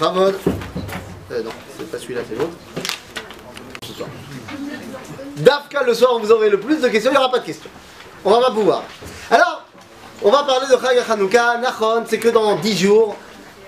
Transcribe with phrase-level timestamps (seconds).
[0.00, 0.34] Khamod.
[1.30, 2.56] Euh, non, c'est pas celui-là, c'est l'autre.
[3.86, 4.08] Ce soir.
[5.36, 7.68] Dafka, le soir, vous aurez le plus de questions, il n'y aura pas de questions.
[8.24, 8.82] On va pas pouvoir.
[9.30, 9.64] Alors,
[10.22, 11.58] on va parler de Chag Hanouka.
[11.58, 13.14] Nachon, c'est que dans 10 jours.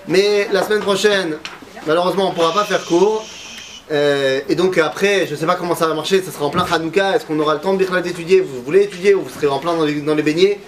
[0.07, 1.37] Mais la semaine prochaine,
[1.85, 3.23] malheureusement, on ne pourra pas faire court.
[3.91, 6.49] Euh, et donc après, je ne sais pas comment ça va marcher, ça sera en
[6.49, 7.15] plein Hanouka.
[7.15, 8.41] Est-ce qu'on aura le temps de d'étudier?
[8.41, 10.59] Vous voulez étudier ou vous serez en plein dans les, dans les beignets?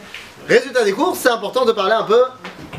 [0.48, 2.22] Résultat des cours, c'est important de parler un peu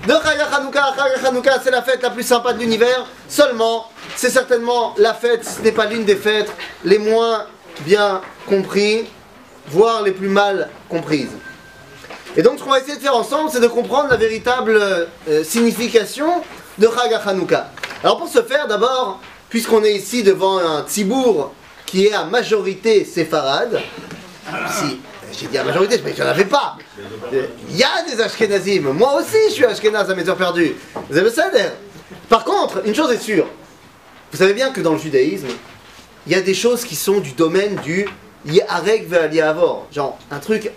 [0.07, 0.95] de Chag Hanouka.
[1.25, 3.07] Hanouka, c'est la fête la plus sympa de l'univers.
[3.29, 6.51] Seulement, c'est certainement la fête, ce n'est pas l'une des fêtes
[6.85, 7.47] les moins
[7.81, 9.07] bien comprises,
[9.69, 11.33] voire les plus mal comprises.
[12.37, 14.79] Et donc, ce qu'on va essayer de faire ensemble, c'est de comprendre la véritable
[15.29, 16.43] euh, signification
[16.79, 17.71] de Chag Hanouka.
[18.05, 21.53] Alors, pour ce faire, d'abord, puisqu'on est ici devant un tzibour
[21.85, 23.81] qui est à majorité séfarade,
[24.69, 25.01] si
[25.39, 26.77] j'ai dit à majorité, mais je n'en avais pas.
[27.33, 28.93] Il y a des Ashkenazim.
[28.93, 30.75] Moi aussi, je suis Ashkenaz à mes heures perdues.
[31.11, 31.51] Vous avez ça
[32.29, 33.47] Par contre, une chose est sûre.
[34.33, 35.49] Vous savez bien que dans le judaïsme,
[36.27, 38.09] il y a des choses qui sont du domaine du
[38.47, 39.87] Yarek Ve'aliavor.
[39.93, 40.71] Genre, un truc.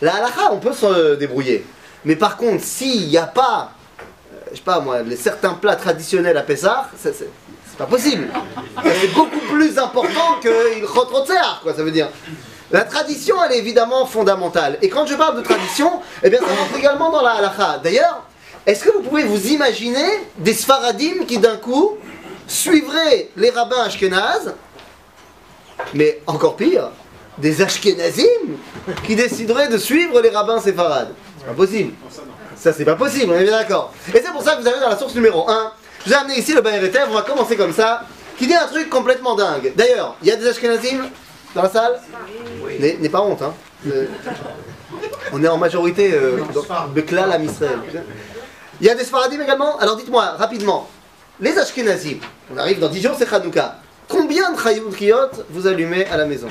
[0.00, 1.64] La halakha, on peut se débrouiller.
[2.04, 3.72] Mais par contre, s'il n'y a pas,
[4.32, 7.14] euh, je sais pas moi, les, certains plats traditionnels à Pessah, c'est
[7.78, 8.28] pas possible.
[9.00, 12.08] C'est beaucoup plus important que il quoi, ça veut dire.
[12.70, 14.78] La tradition, elle est évidemment fondamentale.
[14.82, 17.80] Et quand je parle de tradition, eh bien, ça rentre également dans la halakha.
[17.82, 18.24] D'ailleurs,
[18.66, 20.06] est-ce que vous pouvez vous imaginer
[20.38, 21.98] des sfaradim qui d'un coup
[22.46, 24.54] suivraient les rabbins ashkénazes,
[25.92, 26.90] mais encore pire,
[27.38, 28.24] des ashkénazim
[29.06, 31.12] qui décideraient de suivre les rabbins séfarades?
[31.38, 31.92] C'est pas possible.
[32.56, 33.92] Ça, c'est pas possible, on est bien d'accord.
[34.08, 35.72] Et c'est pour ça que vous avez dans la source numéro 1
[36.04, 38.02] je vous ai amené ici le Bayer on va commencer comme ça,
[38.36, 39.72] qui dit un truc complètement dingue.
[39.74, 41.08] D'ailleurs, il y a des Ashkenazim
[41.54, 42.00] dans la salle
[42.64, 42.96] oui.
[43.00, 43.54] N'est pas honte, hein.
[45.32, 46.40] on est en majorité euh,
[46.94, 47.78] Bekla la Israël.
[48.80, 50.88] Il y a des Sfaradim également Alors dites-moi rapidement,
[51.40, 52.18] les Ashkenazim,
[52.52, 53.78] on arrive dans 10 jours, c'est Hanouka.
[54.08, 56.48] Combien de Chayout vous allumez à la maison?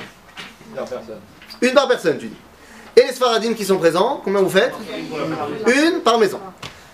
[0.70, 1.20] Une par personne.
[1.62, 2.38] Une par personne, tu dis.
[2.95, 4.73] Et les Sfaradim qui sont présents, combien vous faites?
[5.67, 6.39] Une par maison.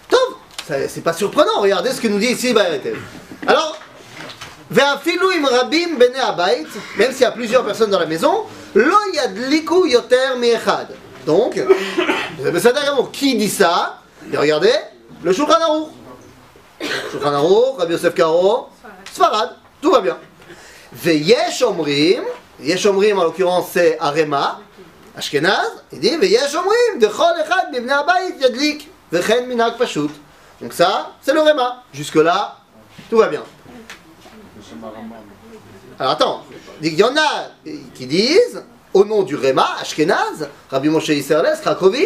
[0.09, 0.39] Top
[0.87, 2.53] c'est pas surprenant, regardez ce que nous dit ici
[3.47, 3.78] Alors, rabim
[4.71, 4.97] même
[7.11, 8.45] s'il y a plusieurs personnes dans la maison.
[11.25, 11.59] Donc,
[13.11, 13.99] qui dit ça
[14.33, 14.73] regardez,
[15.23, 15.87] le Shulchan Aruch.
[17.11, 18.69] Shulchan Aruch, Rabbi Yosef Karo,
[19.11, 20.17] Sfarad, tout va bien.
[20.93, 22.23] Veyesh omrim,
[22.61, 24.59] Yesh omrim en l'occurrence c'est Arema,
[25.15, 30.11] Ashkenaz, il dit Veyesh omrim, dechol echad mibne abayit yadlik, vechen minak pashut.
[30.61, 31.83] Donc ça, c'est le Réma.
[31.93, 32.57] Jusque-là,
[33.09, 33.43] tout va bien.
[35.99, 36.45] Alors attends,
[36.81, 37.49] il y en a
[37.93, 38.63] qui disent,
[38.93, 42.05] au nom du Réma, Ashkenaz, Rabbi Moshe Isserles, Krakovi,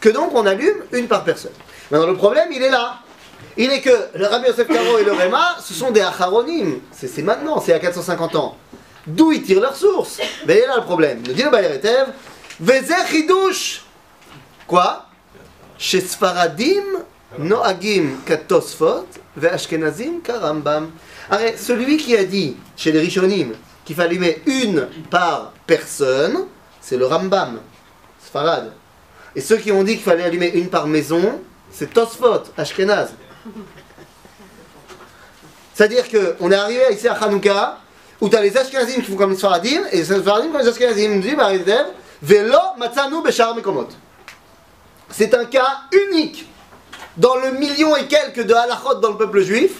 [0.00, 1.52] que donc on allume une par personne.
[1.90, 2.98] Maintenant le problème, il est là.
[3.56, 6.80] Il est que le Rabbi Yosef Karo et le Réma, ce sont des Acharonim.
[6.92, 8.56] C'est maintenant, c'est à 450 ans.
[9.06, 10.20] D'où ils tirent leur source?
[10.46, 11.22] Mais il est là le problème.
[11.26, 12.12] Nous dit le Bayer Etev,
[12.60, 13.82] Vezech
[14.66, 15.06] Quoi?
[15.76, 16.00] Chez
[17.38, 19.06] Noagim katosfot
[19.36, 20.90] ve'ashkenazim karambam.
[21.56, 23.52] Celui qui a dit chez les Rishonim
[23.84, 26.46] qu'il fallait allumer une par personne,
[26.80, 27.60] c'est le Rambam,
[28.24, 28.72] Sfarad.
[29.34, 33.10] Et ceux qui ont dit qu'il fallait allumer une par maison, c'est Tosfot, Ashkenaz.
[35.74, 37.78] C'est-à-dire qu'on est arrivé ici à Hanouka,
[38.20, 40.68] où tu as les Ashkenazim qui font comme les Sfaradim, et les Sfaradim comme les
[40.68, 41.14] Ashkenazim.
[41.14, 41.34] Nous dit,
[42.22, 43.88] Velo matzanu beshar mekomot.
[45.10, 46.46] C'est un cas unique
[47.16, 49.72] dans le million et quelques de halachot dans le peuple juif.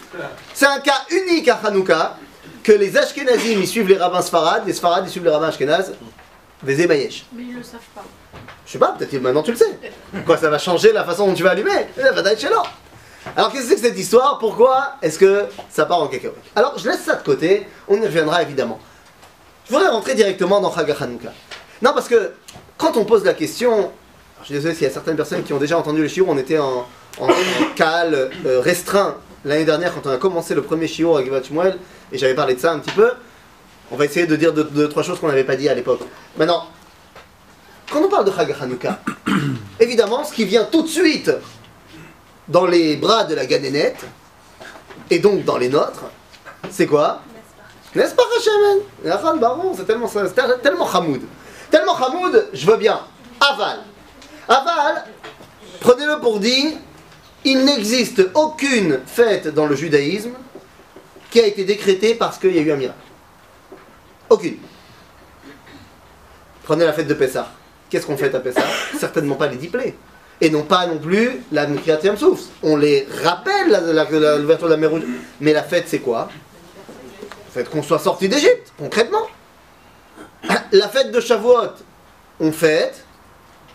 [0.54, 2.16] C'est un cas unique à Hanouka
[2.62, 5.92] que les Ashkenazim ils suivent les rabbins Sfarad, les Sfarad ils suivent les rabbins Ashkenaz.
[6.64, 6.86] Mais ils
[7.56, 8.04] le savent pas.
[8.64, 9.78] Je sais pas, peut-être que maintenant tu le sais.
[10.24, 11.88] Quoi, ça va changer la façon dont tu vas allumer?
[13.36, 14.38] Alors qu'est-ce que c'est que cette histoire?
[14.38, 16.36] Pourquoi est-ce que ça part en cacahuète?
[16.54, 18.78] Alors je laisse ça de côté, on y reviendra évidemment.
[19.66, 21.32] Je voudrais rentrer directement dans Chag Hanouka.
[21.80, 22.32] Non, parce que
[22.78, 23.90] quand on pose la question,
[24.40, 26.38] je suis désolé s'il y a certaines personnes qui ont déjà entendu le shiur, on
[26.38, 26.86] était en,
[27.18, 27.28] en
[27.74, 31.78] cal euh, restreint l'année dernière quand on a commencé le premier shiur avec Shmuel,
[32.10, 33.10] et j'avais parlé de ça un petit peu.
[33.90, 36.00] On va essayer de dire deux, trois choses qu'on n'avait pas dit à l'époque.
[36.36, 36.66] Maintenant,
[37.90, 39.00] quand on parle de Chag Hanouka,
[39.80, 41.30] évidemment, ce qui vient tout de suite
[42.48, 44.04] dans les bras de la Ganénette,
[45.10, 46.04] et donc dans les nôtres,
[46.70, 47.20] c'est quoi?
[47.94, 48.22] N'est-ce pas
[49.04, 50.08] Hashem Baron, c'est tellement,
[50.62, 51.22] tellement Hamoud.
[51.70, 53.00] Tellement Hamoud, je veux bien.
[53.40, 53.80] Aval.
[54.48, 55.04] Aval,
[55.80, 56.72] prenez-le pour dire,
[57.44, 60.32] il n'existe aucune fête dans le judaïsme
[61.30, 62.98] qui a été décrétée parce qu'il y a eu un miracle.
[64.28, 64.56] Aucune.
[66.64, 67.50] Prenez la fête de Pessah.
[67.90, 68.64] Qu'est-ce qu'on fête à Pessah?
[68.98, 69.94] Certainement pas les diplés.
[70.40, 72.40] et non pas non plus la Kriyat Souf.
[72.62, 73.68] On les rappelle,
[74.40, 75.02] l'ouverture de la mer Rouge.
[75.40, 76.28] Mais la fête, c'est quoi?
[77.46, 79.26] La fête qu'on soit sorti d'Égypte, concrètement.
[80.72, 81.74] La fête de Shavuot,
[82.40, 83.04] on fête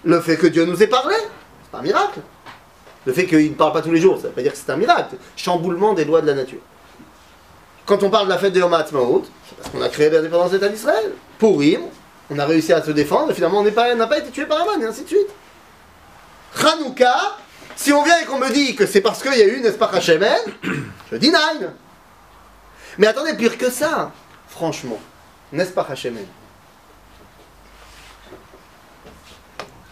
[0.04, 1.16] le fait que Dieu nous ait parlé.
[1.64, 2.20] C'est pas un miracle.
[3.08, 4.58] Le fait qu'il ne parle pas tous les jours, ça ne veut pas dire que
[4.58, 5.16] c'est un miracle.
[5.38, 6.60] Chamboulement des lois de la nature.
[7.86, 10.52] Quand on parle de la fête de Yom HaAtzmaut, c'est parce qu'on a créé l'indépendance
[10.52, 11.14] d'État d'Israël.
[11.40, 11.84] Pourim,
[12.30, 14.82] on a réussi à se défendre, et finalement on n'a pas, été tué par Aman,
[14.82, 15.30] et ainsi de suite.
[16.62, 17.38] Hanouka,
[17.78, 19.78] si on vient et qu'on me dit que c'est parce qu'il y a eu, n'est-ce
[19.78, 20.42] pas, Hachemen,
[21.10, 21.72] je dis nine.
[22.98, 24.12] Mais attendez, pire que ça,
[24.50, 25.00] franchement,
[25.54, 26.26] n'est-ce pas, Hachemen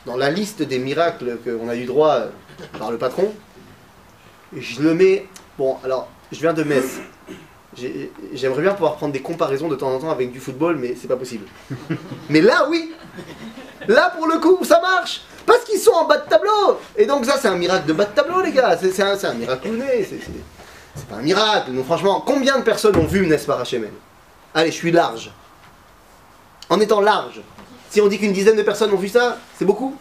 [0.06, 2.26] Dans la liste des miracles qu'on a eu droit
[2.78, 3.34] par le patron,
[4.56, 5.28] je le mets.
[5.58, 7.00] Bon, alors, je viens de Metz.
[8.34, 11.08] J'aimerais bien pouvoir prendre des comparaisons de temps en temps avec du football, mais c'est
[11.08, 11.46] pas possible.
[12.30, 12.94] Mais là, oui
[13.88, 17.26] Là, pour le coup, ça marche Parce qu'ils sont en bas de tableau Et donc,
[17.26, 19.70] ça, c'est un miracle de bas de tableau, les gars C'est un, un, miracle
[20.96, 21.72] C'est pas un miracle.
[21.74, 23.62] Donc, franchement, combien de personnes ont vu n'est-ce pas,
[24.54, 25.32] Allez, je suis large.
[26.70, 27.42] En étant large.
[27.90, 29.96] Si on dit qu'une dizaine de personnes ont vu ça, c'est beaucoup?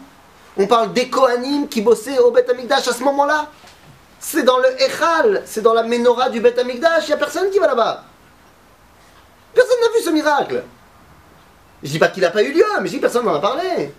[0.57, 3.51] On parle des Kohanim qui bossaient au Beth Amikdash à ce moment-là
[4.25, 7.51] c'est dans le Echal, c'est dans la menorah du Beth Amikdash, il n'y a personne
[7.51, 8.05] qui va là-bas.
[9.53, 10.65] Personne n'a vu ce miracle.
[11.83, 13.41] Je dis pas qu'il n'a pas eu lieu, mais je dis que personne n'en a
[13.41, 13.93] parlé.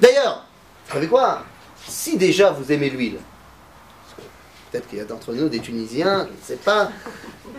[0.00, 0.44] D'ailleurs,
[0.86, 1.44] vous savez quoi?
[1.86, 3.18] Si déjà vous aimez l'huile,
[4.70, 6.90] peut-être qu'il y a d'entre nous des Tunisiens, je ne sais pas.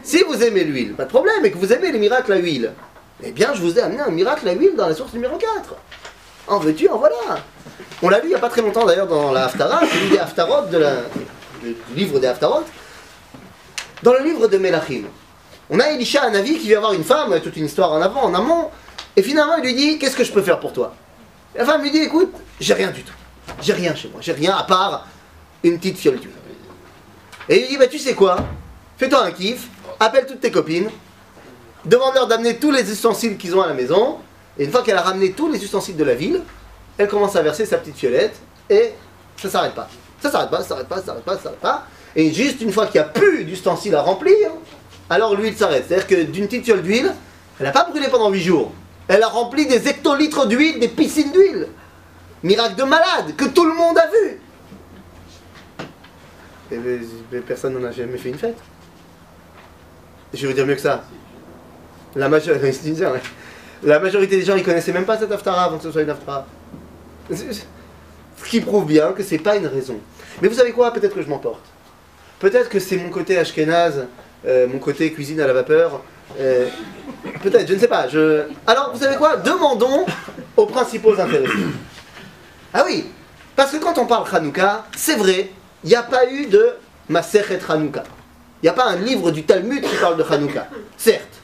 [0.03, 2.73] Si vous aimez l'huile, pas de problème, et que vous aimez les miracles à huile,
[3.23, 5.73] eh bien je vous ai amené un miracle à huile dans la source numéro 4.
[6.47, 7.39] En veux-tu, en voilà.
[8.05, 9.79] On l'a lu il n'y a pas très longtemps d'ailleurs dans la Haftara,
[10.21, 10.95] Haftarot de la,
[11.63, 12.65] du livre des Haftarot,
[14.03, 15.03] dans le livre de Melachim,
[15.69, 18.23] on a Elisha, un avis qui vient voir une femme, toute une histoire en avant,
[18.23, 18.69] en amont,
[19.15, 20.93] et finalement il lui dit Qu'est-ce que je peux faire pour toi?
[21.55, 23.13] La femme lui dit Écoute, j'ai rien du tout.
[23.61, 25.07] J'ai rien chez moi, j'ai rien à part
[25.63, 26.33] une petite fiole d'huile.
[27.47, 28.35] Et il lui dit Bah tu sais quoi?
[28.97, 30.89] Fais-toi un kiff, appelle toutes tes copines,
[31.85, 34.17] demande-leur d'amener tous les ustensiles qu'ils ont à la maison,
[34.59, 36.41] et une fois qu'elle a ramené tous les ustensiles de la ville,
[36.97, 38.35] elle commence à verser sa petite fiolette,
[38.69, 38.91] et
[39.37, 39.89] ça s'arrête pas.
[40.21, 41.87] Ça s'arrête pas, ça s'arrête pas, ça s'arrête pas, ça s'arrête pas.
[42.15, 44.35] Et juste une fois qu'il n'y a plus d'ustensiles à remplir,
[45.09, 45.85] alors l'huile s'arrête.
[45.87, 47.13] C'est-à-dire que d'une petite fiole d'huile,
[47.59, 48.71] elle n'a pas brûlé pendant 8 jours.
[49.07, 51.67] Elle a rempli des hectolitres d'huile, des piscines d'huile.
[52.41, 54.39] Miracle de malade, que tout le monde a vu.
[56.71, 58.57] Et personne n'en a jamais fait une fête.
[60.33, 61.03] Je vous dire mieux que ça.
[62.15, 66.09] La majorité des gens, ils connaissaient même pas cette aftara avant que ce soit une
[66.09, 66.45] aftara.
[67.31, 69.97] Ce qui prouve bien que c'est pas une raison.
[70.41, 70.91] Mais vous savez quoi?
[70.91, 71.63] Peut-être que je m'emporte.
[72.39, 74.07] Peut-être que c'est mon côté ashkénaze,
[74.45, 76.01] euh, mon côté cuisine à la vapeur.
[76.39, 76.67] Euh,
[77.41, 78.07] peut-être, je ne sais pas.
[78.67, 79.37] Alors, vous savez quoi?
[79.37, 80.05] Demandons
[80.57, 81.53] aux principaux intéressés.
[82.73, 83.05] Ah oui,
[83.55, 85.51] parce que quand on parle Hanouka, c'est vrai,
[85.83, 86.71] il n'y a pas eu de
[87.07, 88.03] Maserhet Hanouka.
[88.61, 90.67] Il n'y a pas un livre du Talmud qui parle de Hanouka.
[90.97, 91.39] Certes.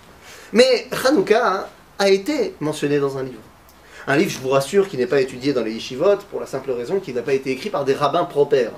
[0.52, 3.42] Mais Hanouka a été mentionné dans un livre.
[4.10, 6.72] Un livre, je vous rassure, qui n'est pas étudié dans les yeshivot, pour la simple
[6.72, 8.72] raison qu'il n'a pas été écrit par des rabbins propères.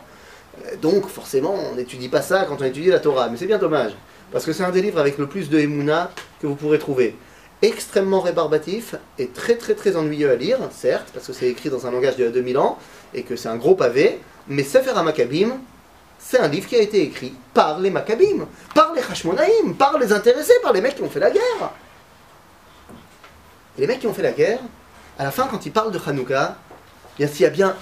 [0.66, 3.30] Euh, donc, forcément, on n'étudie pas ça quand on étudie la Torah.
[3.30, 3.94] Mais c'est bien dommage,
[4.34, 6.12] parce que c'est un des livres avec le plus de Emouna
[6.42, 7.16] que vous pourrez trouver.
[7.62, 11.88] Extrêmement rébarbatif et très très très ennuyeux à lire, certes, parce que c'est écrit dans
[11.88, 12.78] un langage de 2000 ans
[13.14, 14.20] et que c'est un gros pavé,
[14.50, 15.62] mais Sefer HaMakkabim,
[16.20, 20.12] c'est un livre qui a été écrit par les Maccabim, par les Hashmonaïm, par les
[20.12, 21.72] intéressés, par les mecs qui ont fait la guerre.
[23.78, 24.60] les mecs qui ont fait la guerre,
[25.22, 26.56] à la fin, quand il parle de Hanouka,
[27.20, 27.76] s'il y a bien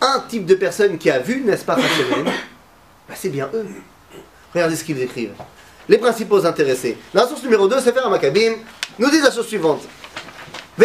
[0.00, 1.74] un type de personne qui a vu, n'est-ce pas,
[3.08, 3.66] bah, c'est bien eux.
[4.54, 5.34] Regardez ce qu'ils écrivent.
[5.88, 6.96] Les principaux intéressés.
[7.12, 8.52] La source numéro 2, c'est Maccabim,
[9.00, 9.82] nous dit la chose suivante.
[10.78, 10.84] Ils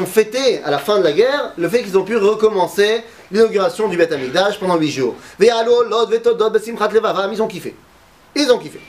[0.00, 3.86] ont fêté à la fin de la guerre le fait qu'ils ont pu recommencer l'inauguration
[3.86, 5.14] du Beth Amikdash pendant 8 jours.
[5.38, 5.52] Ils
[7.40, 7.76] ont kiffé.
[8.34, 8.80] Ils ont kiffé.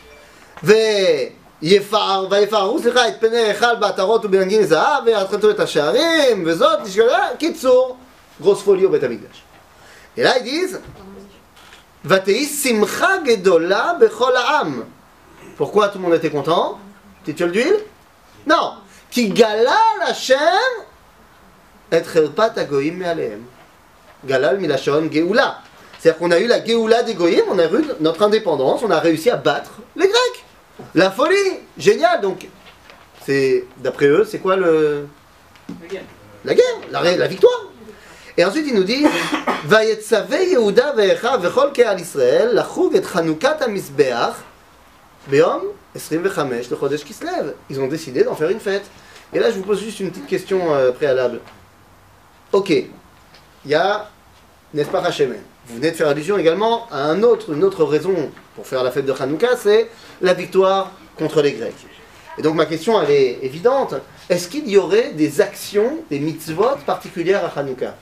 [1.63, 7.97] יפר, ויפארו סליחה את פני היכל בעטרות ובנגין זהב ויחטטו את השערים וזאת נשגלה קיצור
[8.41, 9.43] גרוס פוליו בית המקדש.
[10.19, 10.77] אלא ils disent
[12.05, 14.83] ותהי שמחה גדולה בכל העם.
[15.59, 16.79] Pourquoi tout le monde était content
[17.25, 17.81] Petite fiole d'huile
[18.47, 18.71] Non
[19.11, 20.71] כי גלל השם
[21.89, 23.41] את חרפת הגויים מעליהם.
[24.27, 25.53] גלל מלשון גאולה.
[26.03, 28.99] C'est-à-dire qu'on a eu la Géoula des Goyim, on a eu notre indépendance, on a
[28.99, 30.45] réussi à battre les Grecs.
[30.98, 32.48] La folie Génial Donc,
[33.24, 35.06] c'est d'après eux, c'est quoi le.
[35.80, 36.02] La guerre.
[36.44, 37.68] La guerre, la, la victoire.
[38.36, 39.06] Et ensuite, il nous dit
[39.66, 44.38] Vayetzave Yehuda ve'echa vechol ke'al Israël lachug et chanukat ha-mizbeach
[45.28, 47.54] be'om 25 le chodesh Kislev.
[47.70, 48.86] Ils ont décidé d'en faire une fête.
[49.34, 51.42] Et là, je vous pose juste une petite question euh, préalable.
[52.52, 52.88] Ok, il
[53.68, 54.10] y a,
[54.74, 58.32] n'est-ce pas, Hachemen Vous venez de faire allusion également à un autre, une autre raison
[58.56, 59.90] pour faire la fête de Hanouka, c'est
[60.22, 61.86] la victoire contre les Grecs.
[62.38, 63.96] Et donc ma question, elle est évidente.
[64.30, 67.96] Est-ce qu'il y aurait des actions, des mitzvot particulières à Hanouka?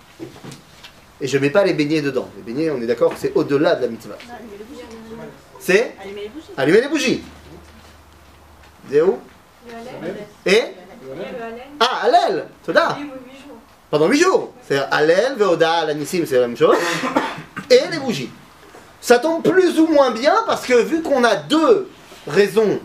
[1.21, 2.27] Et je ne mets pas les beignets dedans.
[2.35, 4.17] Les beignets, on est d'accord que c'est au-delà de la mitzvah.
[5.59, 5.93] C'est?
[6.01, 6.51] Allumer les bougies.
[6.57, 7.23] allumer les bougies.
[10.45, 10.63] Et?
[11.79, 12.97] Ah, Hallel Toda
[13.95, 14.51] Pendant 8 jours.
[14.67, 16.75] C'est Hallel, Veoda, Alanissim, c'est la même chose.
[17.69, 18.29] Et les bougies.
[18.99, 21.89] Ça tombe plus ou moins bien parce que vu qu'on a deux
[22.27, 22.81] raisons,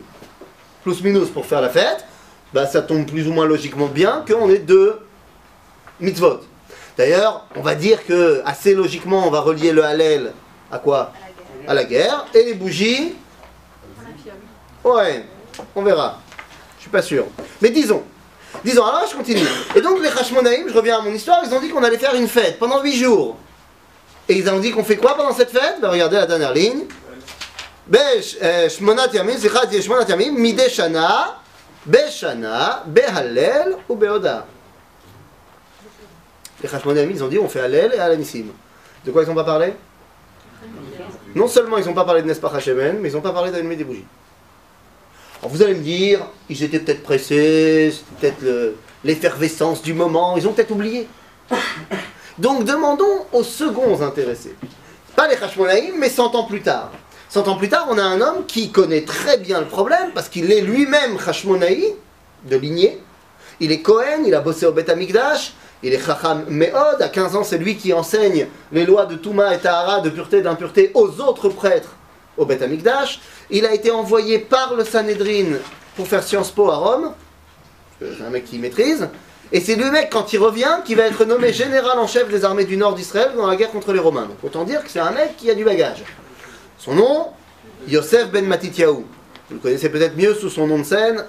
[0.85, 2.05] plus minus, pour faire la fête,
[2.55, 5.01] bah ça tombe plus ou moins logiquement bien qu'on ait deux
[5.99, 6.43] mitzvot.
[6.97, 10.33] D'ailleurs, on va dire que assez logiquement, on va relier le Hallel
[10.71, 11.13] à quoi?
[11.67, 12.25] À la guerre.
[12.35, 13.17] Et les bougies?
[14.85, 15.25] Ouais,
[15.75, 16.21] on verra.
[16.77, 17.27] Je suis pas sûr.
[17.61, 18.05] Mais disons.
[18.65, 19.47] Disons, alors je continue.
[19.75, 22.15] Et donc les Hashmonaïm, je reviens à mon histoire, ils ont dit qu'on allait faire
[22.15, 23.37] une fête pendant 8 jours.
[24.29, 25.77] Et ils ont dit qu'on fait quoi pendant cette fête?
[25.81, 26.85] Ben, Regardez la dernière ligne.
[27.93, 29.37] Euh, Shmonat Yamim,
[30.09, 31.41] Yamim, Mide Shana,
[31.85, 34.47] Beshana, Behallel ou Beoda.
[36.63, 38.47] Les Hashmonaïm, ils ont dit on fait Hallel et Alanissim.
[39.05, 39.75] De quoi ils n'ont pas parlé?
[41.35, 43.77] Non seulement ils n'ont pas parlé de Nespach Hashemen, mais ils n'ont pas parlé d'allumer
[43.77, 44.05] des bougies.
[45.43, 46.21] Vous allez me dire,
[46.51, 51.09] ils étaient peut-être pressés, peut-être le- l'effervescence du moment, ils ont peut-être oublié.
[52.39, 54.55] Donc demandons aux seconds intéressés.
[55.17, 56.91] Pas les Hashmonaïm, mais 100 ans plus tard.
[57.31, 60.29] 100 ans plus tard, on a un homme qui connaît très bien le problème, parce
[60.29, 61.95] qu'il est lui-même Hashmonaï,
[62.49, 62.99] de lignée.
[63.61, 67.37] Il est Cohen, il a bossé au Beth Amikdash, il est Chacham Meod, à 15
[67.37, 70.91] ans c'est lui qui enseigne les lois de Touma et Tahara, de pureté et d'impureté
[70.95, 71.97] aux autres prêtres
[72.37, 73.21] au Beth Amikdash.
[73.51, 75.59] Il a été envoyé par le Sanhedrin
[75.97, 77.13] pour faire Sciences Po à Rome,
[78.01, 79.09] c'est un mec qui maîtrise,
[79.53, 82.45] et c'est le mec, quand il revient, qui va être nommé général en chef des
[82.45, 84.27] armées du nord d'Israël dans la guerre contre les Romains.
[84.27, 86.05] Donc autant dire que c'est un mec qui a du bagage.
[86.79, 87.29] Son nom,
[87.89, 88.93] Yosef ben Matityahu.
[88.95, 89.05] Vous
[89.55, 91.25] le connaissez peut-être mieux sous son nom de scène,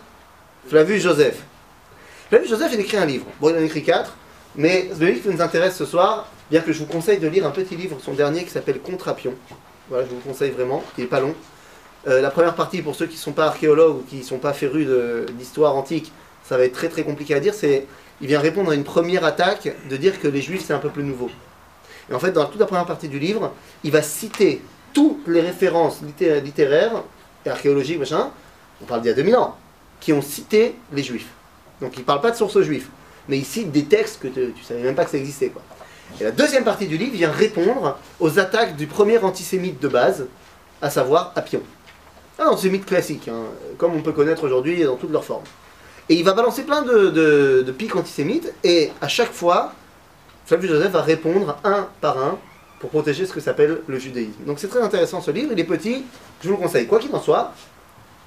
[0.68, 1.40] Flavius Joseph.
[2.30, 3.26] Flavius Joseph, il écrit un livre.
[3.42, 4.16] Bon, il en écrit quatre,
[4.56, 7.48] mais le livre qui nous intéresse ce soir, bien que je vous conseille de lire
[7.48, 9.34] un petit livre, son dernier, qui s'appelle Contrapion.
[9.92, 11.36] Voilà, je vous le conseille vraiment, il n'est pas long.
[12.08, 14.38] Euh, la première partie, pour ceux qui ne sont pas archéologues ou qui ne sont
[14.38, 14.88] pas férus
[15.34, 16.14] d'histoire antique,
[16.48, 17.86] ça va être très très compliqué à dire, c'est
[18.22, 21.02] il vient répondre à une première attaque de dire que les juifs c'est un peuple
[21.02, 21.30] nouveau.
[22.10, 23.52] Et en fait, dans toute la première partie du livre,
[23.84, 24.62] il va citer
[24.94, 27.04] toutes les références litté- littéraires
[27.46, 28.32] et archéologiques, machin,
[28.82, 29.58] on parle d'il y a 2000 ans,
[30.00, 31.28] qui ont cité les juifs.
[31.82, 32.88] Donc il ne parle pas de sources juives,
[33.28, 35.50] mais il cite des textes que tu ne savais même pas que ça existait.
[35.50, 35.62] Quoi.
[36.20, 40.26] Et la deuxième partie du livre vient répondre aux attaques du premier antisémite de base,
[40.82, 41.62] à savoir Appion.
[42.40, 43.44] Un antisémite classique, hein,
[43.78, 45.44] comme on peut connaître aujourd'hui dans toutes leurs formes.
[46.10, 49.74] Et il va balancer plein de pics antisémites, et à chaque fois,
[50.46, 52.38] Flavius Joseph va répondre un par un
[52.80, 54.44] pour protéger ce que s'appelle le judaïsme.
[54.46, 56.04] Donc c'est très intéressant ce livre, il est petit,
[56.42, 56.88] je vous le conseille.
[56.88, 57.54] Quoi qu'il en soit,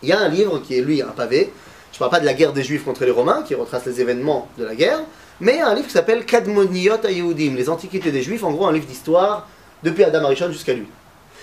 [0.03, 1.53] il y a un livre qui est lui un pavé.
[1.91, 4.01] Je ne parle pas de la guerre des Juifs contre les Romains, qui retrace les
[4.01, 5.01] événements de la guerre,
[5.41, 8.87] mais un livre qui s'appelle Kadmoniot Yehudim, les antiquités des Juifs, en gros un livre
[8.87, 9.47] d'histoire
[9.83, 10.87] depuis Adam Arishon jusqu'à lui.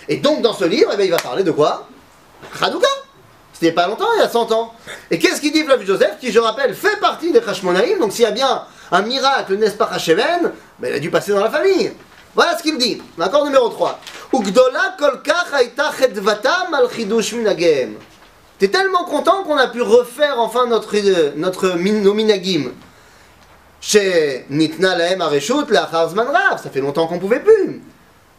[0.07, 1.87] Et donc dans ce livre, eh bien, il va parler de quoi?
[2.61, 2.87] Hanouka
[3.53, 4.73] C'était pas longtemps, il y a 100 ans.
[5.09, 8.23] Et qu'est-ce qu'il dit Flavius Joseph, qui je rappelle fait partie des Hashmonaïm, donc s'il
[8.23, 11.49] y a bien un miracle, n'est-ce pas Hacheven, ben, il a dû passer dans la
[11.49, 11.91] famille.
[12.33, 13.01] Voilà ce qu'il dit.
[13.17, 13.99] D'accord numéro 3.
[14.33, 17.95] Ugdola kol kach haïta chedvatam al chidush minagem.
[18.57, 22.71] T'es tellement content qu'on a pu refaire enfin notre, euh, notre nos minagim
[23.80, 26.62] Chez Nitna lahem areshut lachar zman rav.
[26.62, 27.82] Ça fait longtemps qu'on pouvait plus.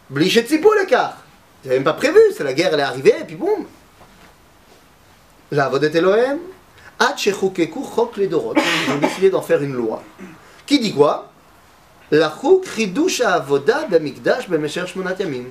[0.09, 1.17] Blichet tzipou l'écart.
[1.63, 2.19] Ils n'avaient même pas prévu.
[2.35, 3.65] C'est la guerre, elle est arrivée, et puis boum.
[5.51, 6.39] La vodet Elohim.
[6.99, 8.55] Ad shechukeku chok ledorot.
[8.55, 10.01] Ils ont décidé d'en faire une loi.
[10.65, 11.29] Qui dit quoi
[12.11, 15.45] Lachuk chidush avoda b'amikdash b'mesher shmonat yamim.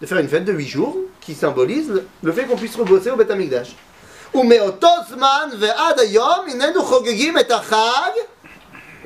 [0.00, 3.10] De faire une fête de 8 jours qui symbolise le- le fait qu'on puisse rebosser
[3.10, 3.74] au Beth Amikdash.
[4.34, 8.10] ומאותו זמן ועד היום הננו חוגגים את החג,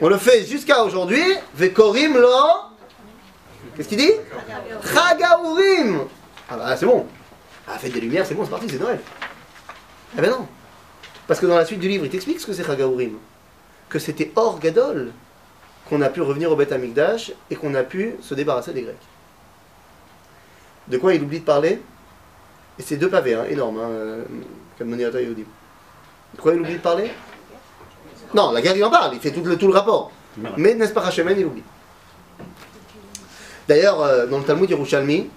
[0.01, 1.23] On le fait jusqu'à aujourd'hui.
[1.55, 2.29] Vekorim lo.
[3.75, 4.11] Qu'est-ce qu'il dit?
[4.93, 6.07] Chagaourim.
[6.49, 7.05] Ah bah c'est bon.
[7.67, 8.99] Ah, faites des lumières, c'est bon, c'est parti, c'est Noël.
[10.17, 10.47] Eh ben non.
[11.27, 13.17] Parce que dans la suite du livre, il t'explique ce que c'est Chagaourim.
[13.89, 15.11] Que c'était hors Gadol
[15.87, 18.95] qu'on a pu revenir au Beth Amikdash et qu'on a pu se débarrasser des Grecs.
[20.87, 21.81] De quoi il oublie de parler?
[22.77, 24.23] Et c'est deux pavés, hein, énormes, hein, euh,
[24.77, 25.43] comme Moneyata Yodim.
[26.35, 27.11] De quoi il oublie de parler?
[28.33, 30.11] Non, la guerre il en parle, il fait tout le, tout le rapport.
[30.57, 31.63] Mais n'est-ce pas Hachemen, il oublie.
[33.67, 35.29] D'ailleurs, euh, dans le Talmud Yerushalmi,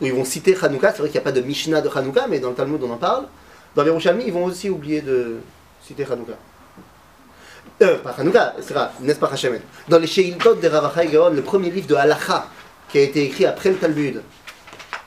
[0.00, 2.26] où ils vont citer Hanouka, c'est vrai qu'il n'y a pas de Mishnah de Hanouka,
[2.28, 3.24] mais dans le Talmud on en parle.
[3.74, 5.38] Dans les Yerushalmi, ils vont aussi oublier de
[5.82, 6.32] citer Hanouka.
[7.82, 11.70] euh, pas Hanouka, c'est n'est-ce pas Hashemen Dans les Sheiltot de Ravachai Gaon, le premier
[11.70, 12.46] livre de Halacha,
[12.90, 14.22] qui a été écrit après le Talmud,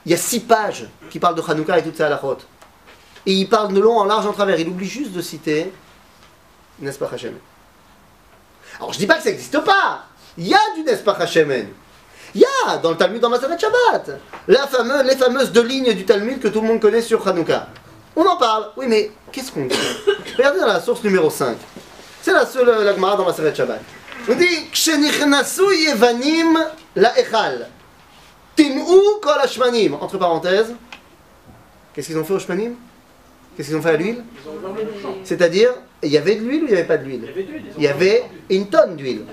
[0.05, 2.37] il y a six pages qui parlent de Hanouka et toutes ses halachot.
[3.25, 4.59] Et il parle de long en large en travers.
[4.59, 5.71] Il oublie juste de citer,
[6.81, 7.03] n'est-ce
[8.77, 10.05] Alors je dis pas que ça n'existe pas.
[10.37, 11.17] Il y a du n'est-ce pas.
[12.35, 14.11] Il y a dans le Talmud dans Maseret Shabbat
[14.47, 17.67] la fameuse, les fameuses deux lignes du Talmud que tout le monde connaît sur Hanouka.
[18.15, 19.75] On en parle, oui, mais qu'est-ce qu'on dit?
[20.37, 21.57] Regardez dans la source numéro 5.
[22.21, 23.81] C'est la seule la Gemara dans Maseret Shabbat.
[24.29, 24.69] On dit
[25.85, 26.59] yevanim
[26.95, 27.67] la echal.
[28.55, 29.93] Tim'u kol.
[30.01, 30.73] Entre parenthèses,
[31.93, 32.75] qu'est-ce qu'ils ont fait au shmanim?
[33.59, 34.23] Qu'est-ce qu'ils ont fait à l'huile
[35.25, 37.27] C'est-à-dire, il y avait de l'huile ou il n'y avait pas de l'huile
[37.77, 39.23] Il y avait une tonne d'huile.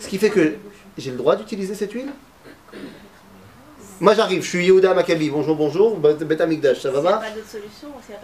[0.00, 0.54] Ce qui fait que
[0.96, 2.08] j'ai le droit d'utiliser cette huile
[4.00, 7.22] Moi j'arrive, je suis Yehuda Maccabi, bonjour, bonjour, Bet Amikdash, ça va pas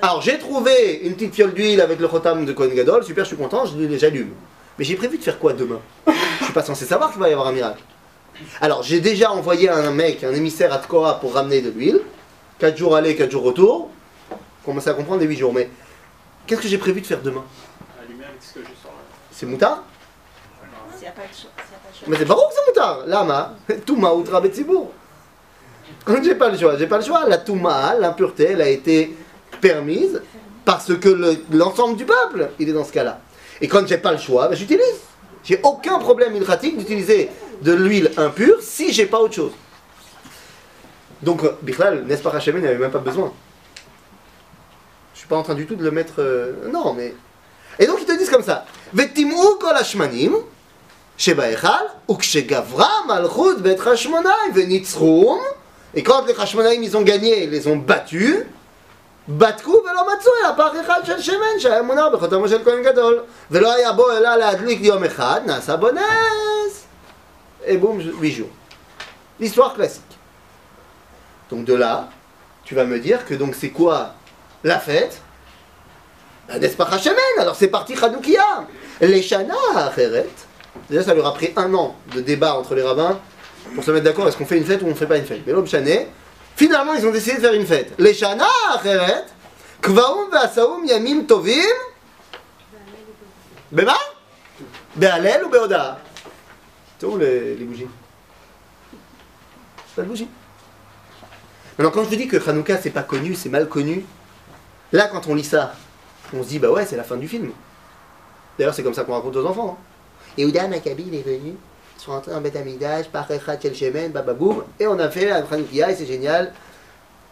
[0.01, 3.29] Alors j'ai trouvé une petite fiole d'huile avec le khotam de Kohen Gadol, super, je
[3.29, 3.65] suis content,
[3.99, 4.31] j'allume.
[4.79, 5.81] Mais j'ai prévu de faire quoi demain
[6.39, 7.83] Je suis pas censé savoir qu'il va y avoir un miracle.
[8.63, 12.01] Alors j'ai déjà envoyé un mec, un émissaire à Tkora pour ramener de l'huile.
[12.61, 13.91] 4 jours aller, 4 jours retour.
[14.65, 15.53] Commencez à comprendre les 8 jours.
[15.53, 15.69] Mais
[16.47, 17.45] qu'est-ce que j'ai prévu de faire demain
[18.03, 18.95] Allumé avec ce que j'ai sur la.
[19.31, 19.85] C'est moutard.
[22.07, 23.07] Mais c'est pas que c'est moutard.
[23.07, 23.55] Lama,
[23.87, 24.93] Touma outra betsibour.
[26.23, 27.29] J'ai pas le choix, j'ai pas le choix.
[27.29, 29.15] La Touma, l'impureté, elle a été
[29.61, 30.23] permise
[30.65, 33.21] parce que le- l'ensemble du peuple, il est dans ce cas-là.
[33.61, 35.01] Et quand j'ai pas le choix, ben, j'utilise.
[35.43, 37.29] J'ai aucun problème ilratique d'utiliser
[37.63, 39.53] de l'huile impure si j'ai pas autre chose.
[41.23, 43.33] Donc, euh, Bichlal, n'est-ce pas, Hachem n'avait même pas besoin
[45.30, 46.16] Je suis pas en train du tout de le mettre.
[46.20, 47.14] euh, Non, mais.
[47.80, 48.66] Et donc ils te disent comme ça.
[48.94, 50.34] Vetimou kol hashmanim,
[51.18, 55.40] שבהיכל, וכשגברה מלכות בית חשמונאי וניצחום,
[55.96, 58.44] et quand les חשמונאים ils ont gagné, ils les ont battus,
[59.30, 63.20] בדקו ולא מצאו אלא פח אחד של שמן שהיה מונח בחותמו של כהן גדול,
[63.52, 66.84] ולא היה בו אלא להדליק יום אחד, נעשה בו נס.
[67.66, 68.54] Et boum, huit jours.
[69.40, 70.14] L'histoire classique.
[71.50, 72.10] Donc de là,
[72.64, 74.14] tu vas me dire que donc c'est quoi
[74.65, 75.21] la fête
[76.49, 78.67] Alors c'est parti Hanoukia.
[79.01, 80.29] Les Shana Acheret.
[80.89, 83.19] Déjà, ça leur a pris un an de débat entre les rabbins
[83.75, 85.25] pour se mettre d'accord est-ce qu'on fait une fête ou on ne fait pas une
[85.25, 85.41] fête.
[85.47, 85.67] Mais l'homme
[86.57, 87.93] finalement, ils ont décidé de faire une fête.
[87.99, 89.25] Les Shana Acheret.
[89.81, 91.55] Kvaum ve'asaum yamim tovim.
[93.73, 93.97] Bema
[94.97, 96.01] Be'alel ou be'oda
[96.99, 97.87] C'est où les, les bougies?
[99.95, 100.29] Pas de bougies.
[101.79, 104.05] Maintenant, quand je dis que Hanouka c'est pas connu, c'est mal connu,
[104.93, 105.75] là quand on lit ça,
[106.35, 107.51] on se dit bah ouais, c'est la fin du film.
[108.59, 109.79] D'ailleurs, c'est comme ça qu'on raconte aux enfants.
[109.79, 109.85] hein.
[110.39, 111.55] Yehuda Maccabi, il est venu,
[111.97, 115.37] ils sont rentrés en Beth Amikdash, par Shel Shemen, bababoum, et on a fait la
[115.39, 116.53] Hanoukia et c'est génial.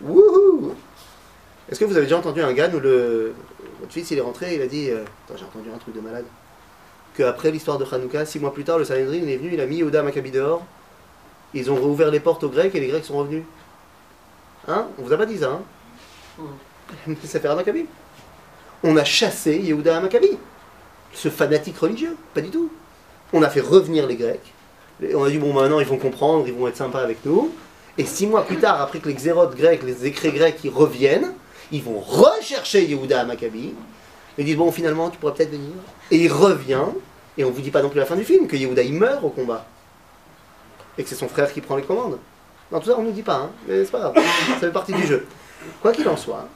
[0.00, 0.74] Wouhou
[1.70, 3.34] Est-ce que vous avez déjà entendu un gars où le.
[3.80, 4.90] Votre fils il est rentré, il a dit.
[4.90, 6.24] euh, Attends, j'ai entendu un truc de malade.
[7.16, 9.76] Qu'après l'histoire de Hanouka, six mois plus tard, le Sanhedrin est venu, il a mis
[9.76, 10.64] Yehuda Maccabi dehors.
[11.54, 13.44] Ils ont rouvert les portes aux Grecs et les Grecs sont revenus.
[14.66, 14.86] Hein?
[14.98, 16.42] On vous a pas dit ça, hein?
[17.24, 17.86] Faire Maccabi.
[18.82, 20.38] On a chassé Yehuda Maccabi,
[21.12, 22.70] ce fanatique religieux, pas du tout.
[23.32, 24.54] On a fait revenir les Grecs.
[25.14, 27.52] On a dit, bon, maintenant ils vont comprendre, ils vont être sympas avec nous.
[27.98, 31.32] Et six mois plus tard, après que les xérotes grecs, les écrits grecs, ils reviennent,
[31.72, 33.74] ils vont rechercher Yehuda Maccabi.
[34.38, 35.72] Ils disent, bon, finalement, tu pourrais peut-être venir.
[36.12, 36.84] Et il revient,
[37.36, 39.22] et on vous dit pas non plus la fin du film, que Yehuda il meurt
[39.24, 39.66] au combat.
[40.96, 42.18] Et que c'est son frère qui prend les commandes.
[42.70, 43.50] Non, tout ça, on nous dit pas, hein.
[43.66, 45.26] mais c'est pas grave, ça fait partie du jeu.
[45.80, 46.46] Quoi qu'il en soit,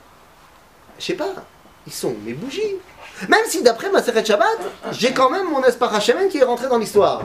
[1.03, 1.35] je sais pas,
[1.85, 2.77] ils sont mes bougies.
[3.29, 4.59] Même si d'après ma Seret Shabbat,
[4.93, 7.23] j'ai quand même mon Espar Hashemen qui est rentré dans l'histoire.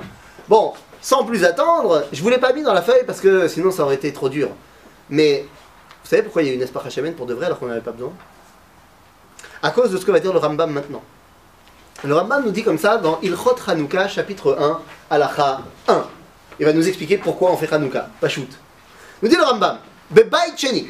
[0.47, 3.69] Bon, sans plus attendre, je vous l'ai pas mis dans la feuille parce que sinon
[3.69, 4.49] ça aurait été trop dur.
[5.11, 5.45] Mais
[6.03, 7.81] vous savez pourquoi il y a une Espar Hashemen pour de vrai alors qu'on n'avait
[7.81, 8.13] pas besoin?
[9.61, 11.03] À cause de ce que va dire le Rambam maintenant.
[12.03, 16.03] Le Rambam nous dit comme ça dans Ilchot Hanouka, chapitre 1, Alacha 1.
[16.59, 18.09] Il va nous expliquer pourquoi on fait Hanouka.
[18.19, 18.49] Pas shoot.
[19.21, 19.77] Nous dit le Rambam,
[20.09, 20.89] Bebait Sheni,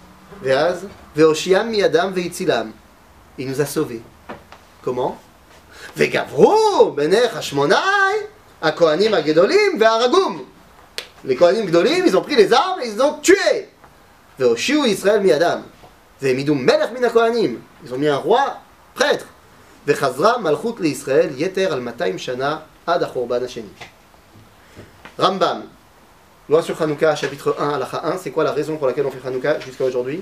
[0.40, 0.56] a fait kiffer.
[0.56, 2.70] ואז, והושיעם מידם והצילם.
[3.38, 4.00] Il nous a sauvés.
[4.84, 5.14] Comment
[5.96, 8.14] וגברו בני חשמונאי,
[8.62, 10.44] הכהנים הגדולים והרגום.
[11.24, 13.66] Les כהנים גדולים, ils ont pris les armes et ils ont tué.
[14.38, 15.60] והושיעו ישראל מידם.
[16.22, 17.60] והעמידו מלך מן הכהנים.
[17.84, 18.40] Ils ont mis un roi
[18.98, 19.24] prêtre.
[19.86, 23.74] וחזרה מלכות לישראל יתר על 200 שנה ad Achorban Hasheni.
[25.18, 25.62] Rambam,
[26.51, 29.25] loi sur Hanouka, chapitre 1, halakha 1, c'est quoi la raison pour laquelle on fait
[29.25, 30.21] Hanouka jusqu'à aujourd'hui?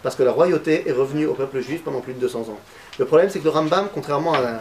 [0.00, 2.60] Parce que la royauté est revenue au peuple juif pendant plus de 200 ans.
[3.00, 4.60] Le problème, c'est que le Rambam, contrairement à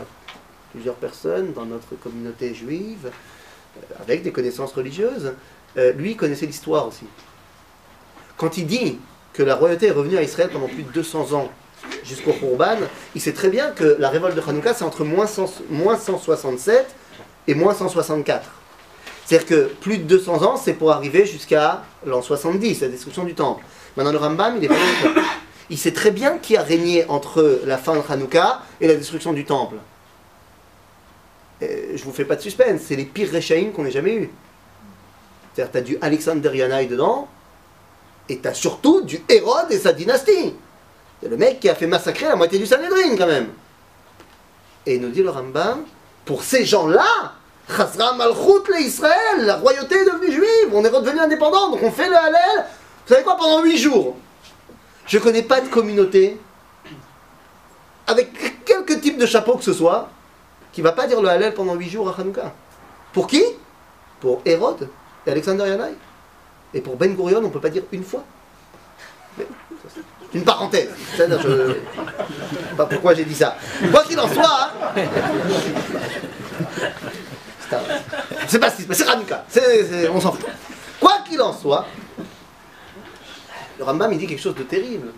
[0.71, 5.33] plusieurs personnes dans notre communauté juive, euh, avec des connaissances religieuses,
[5.77, 7.05] euh, lui connaissait l'histoire aussi.
[8.35, 8.97] Quand il dit
[9.31, 11.51] que la royauté est revenue à Israël pendant plus de 200 ans
[12.03, 12.77] jusqu'au Khurban,
[13.13, 16.83] il sait très bien que la révolte de Hanouka, c'est entre moins, 100 moins 167
[17.47, 18.54] et moins 164.
[19.25, 23.33] C'est-à-dire que plus de 200 ans, c'est pour arriver jusqu'à l'an 70, la destruction du
[23.33, 23.63] temple.
[23.97, 24.75] Maintenant, le Rambam, il est pas.
[25.69, 29.33] Il sait très bien qui a régné entre la fin de Hanouka et la destruction
[29.33, 29.77] du temple.
[31.63, 34.29] Euh, je vous fais pas de suspense, c'est les pires Réchaïm qu'on ait jamais eu.
[35.55, 37.27] C'est-à-dire, tu du Alexander Yanaï dedans,
[38.29, 40.53] et tu surtout du Hérode et sa dynastie.
[41.21, 43.47] C'est le mec qui a fait massacrer la moitié du Sanhedrin, quand même.
[44.85, 45.83] Et nous dit le Rambam,
[46.25, 47.33] pour ces gens-là,
[47.67, 51.91] Chasra Malchut le Israël, la royauté est devenue juive, on est redevenu indépendant, donc on
[51.91, 52.65] fait le Hallel,
[53.05, 54.15] vous savez quoi, pendant huit jours.
[55.07, 56.39] Je connais pas de communauté,
[58.07, 60.09] avec quelque type de chapeau que ce soit,
[60.71, 62.53] qui va pas dire le Hallel pendant huit jours à Hanouka.
[63.13, 63.43] Pour qui?
[64.19, 64.89] Pour Hérode
[65.25, 65.93] et Alexander Yanaï.
[66.73, 68.23] Et pour Ben Gurion, on peut pas dire une fois.
[70.33, 70.89] Une parenthèse.
[71.17, 71.79] Je ne sais
[72.75, 73.55] pas pourquoi j'ai dit ça.
[73.91, 75.01] Quoi qu'il en soit, hein,
[78.47, 78.77] c'est pas passe,
[79.47, 80.45] c'est c'est- on s'en fout.
[80.99, 81.85] Quoi qu'il en soit,
[83.77, 85.11] le Rambam il dit quelque chose de terrible.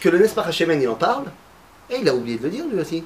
[0.00, 1.24] Que le Nespach Hashemen il en parle,
[1.88, 3.04] et il a oublié de le dire lui aussi.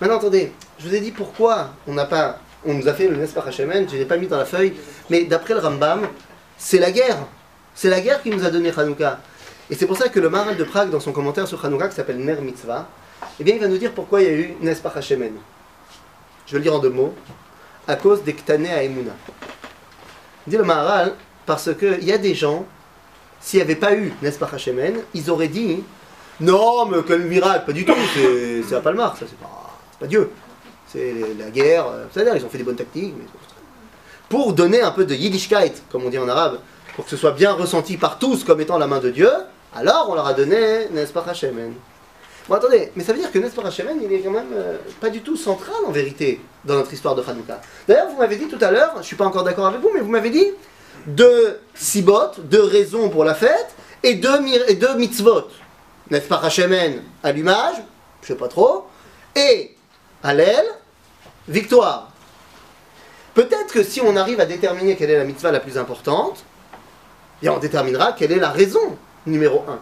[0.00, 3.16] Maintenant attendez, je vous ai dit pourquoi on n'a pas, on nous a fait le
[3.16, 4.74] Nespach Hashemen, je ne l'ai pas mis dans la feuille,
[5.10, 6.06] mais d'après le Rambam,
[6.58, 7.18] c'est la guerre.
[7.74, 9.20] C'est la guerre qui nous a donné Hanouka.
[9.68, 11.94] Et c'est pour ça que le Maral de Prague, dans son commentaire sur Hanouka, qui
[11.96, 12.88] s'appelle Ner Mitzvah,
[13.40, 15.32] eh bien il va nous dire pourquoi il y a eu Nespach Hashemen.
[16.46, 17.14] Je vais le dire en deux mots.
[17.88, 19.12] À cause des Ktane à Emouna.
[20.46, 22.64] Dit le Maharal, parce qu'il y a des gens,
[23.40, 25.82] s'il n'y avait pas eu Nespach Hashemen, ils auraient dit
[26.40, 27.94] Non, mais quel miracle, pas du tout,
[28.68, 29.70] c'est à Palmar, ça, c'est pas,
[30.00, 30.30] pas Dieu.
[30.88, 33.14] C'est la guerre, euh, c'est-à-dire, ils ont fait des bonnes tactiques.
[33.18, 33.24] mais-
[34.28, 36.58] Pour donner un peu de Yiddishkeit, comme on dit en arabe,
[36.94, 39.30] pour que ce soit bien ressenti par tous comme étant la main de Dieu,
[39.74, 41.74] alors on leur a donné Nespach Hashemen.
[42.48, 45.10] Bon, attendez, mais ça veut dire que Nespach Hashemen, il est quand même euh, pas
[45.10, 47.60] du tout central en vérité dans notre histoire de Hanouka.
[47.88, 50.00] D'ailleurs, vous m'avez dit tout à l'heure, je suis pas encore d'accord avec vous, mais
[50.00, 50.46] vous m'avez dit
[51.06, 55.48] deux sibot, deux raisons pour la fête, et deux, et deux mitzvot.
[56.10, 57.76] Nespach Hashemen, allumage,
[58.22, 58.86] je sais pas trop,
[59.34, 59.74] et
[60.22, 60.66] Hallel,
[61.48, 62.12] victoire.
[63.34, 66.44] Peut-être que si on arrive à déterminer quelle est la mitzvah la plus importante,
[67.42, 69.80] et on déterminera quelle est la raison numéro un.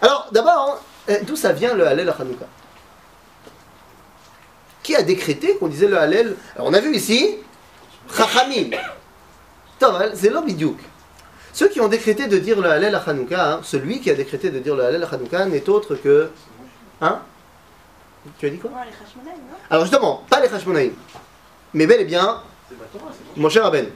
[0.00, 0.82] Alors, d'abord,
[1.22, 2.46] d'où ça vient le Hallel à Hanouka?
[4.82, 6.36] Qui a décrété qu'on disait le Hallel?
[6.54, 7.36] Alors, on a vu ici,
[8.14, 8.76] Chachamim.
[9.78, 10.78] Tov, C'est l'obidiouk.
[11.52, 14.50] Ceux qui ont décrété de dire le Hallel à Hanouka, hein, celui qui a décrété
[14.50, 16.30] de dire le Hallel à Hanouka n'est autre que.
[17.00, 17.20] Hein?
[18.38, 18.70] Tu as dit quoi?
[18.70, 19.56] Non, les Hashmonaïm, non?
[19.70, 20.94] Alors justement, pas les Hashmonaïm,
[21.74, 22.40] mais bel et bien
[23.36, 23.88] Moshe Rabbeinu.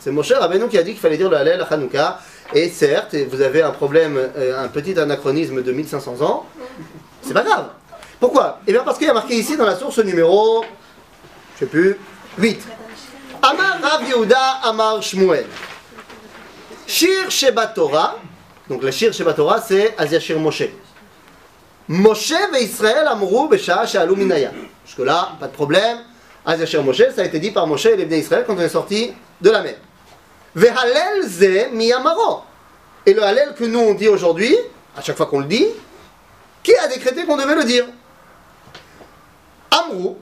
[0.00, 2.20] C'est Moshe Rabbeinu qui a dit qu'il fallait dire le Hallel à Hanouka.
[2.52, 6.46] Et certes, vous avez un problème, euh, un petit anachronisme de 1500 ans.
[7.22, 7.68] C'est pas grave.
[8.20, 8.60] Pourquoi?
[8.66, 10.64] Eh bien parce qu'il y a marqué ici dans la source numéro,
[11.54, 11.96] je sais plus,
[12.38, 12.60] 8.
[13.42, 15.46] Amar Rav Yehuda Amar Shmuel.
[16.86, 18.16] Shir Sheba Torah.
[18.68, 20.68] Donc le Shir Sheba Torah, c'est Aziashir Moshe.
[21.88, 24.52] Moshe et Israël Amrou Besha Shalou Minaya.
[24.86, 25.98] Jusque-là, pas de problème.
[26.46, 29.12] Aziashir Moshe, ça a été dit par Moshe et les Israël quand on est sorti
[29.40, 29.76] de la mer.
[30.55, 32.43] Vehalel ze miyamaro.
[33.05, 34.55] Et le Hallel que nous on dit aujourd'hui,
[34.95, 35.67] à chaque fois qu'on le dit,
[36.61, 37.85] qui a décrété qu'on devait le dire
[39.71, 40.17] Amrou,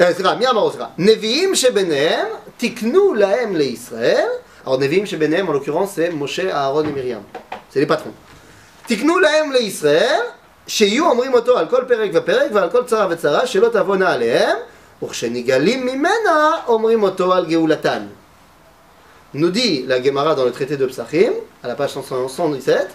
[0.00, 0.86] euh, סליחה, מי אמר סליחה?
[0.98, 4.28] נביאים שביניהם תקנו להם לישראל,
[4.66, 7.22] alors נביאים שביניהם en l'occurrence c'est משה, אהרון ומרים,
[7.72, 8.14] c'est les patrons.
[8.86, 10.20] תקנו להם לישראל,
[10.66, 14.56] שיהיו אומרים אותו על כל פרק ופרק ועל כל צרה וצרה, שלא תבואנה עליהם,
[15.02, 18.06] וכשנגאלים ממנה אומרים אותו על גאולתן.
[19.33, 22.89] nous dit la Gemara dans le traité de Psachim, à la page 117,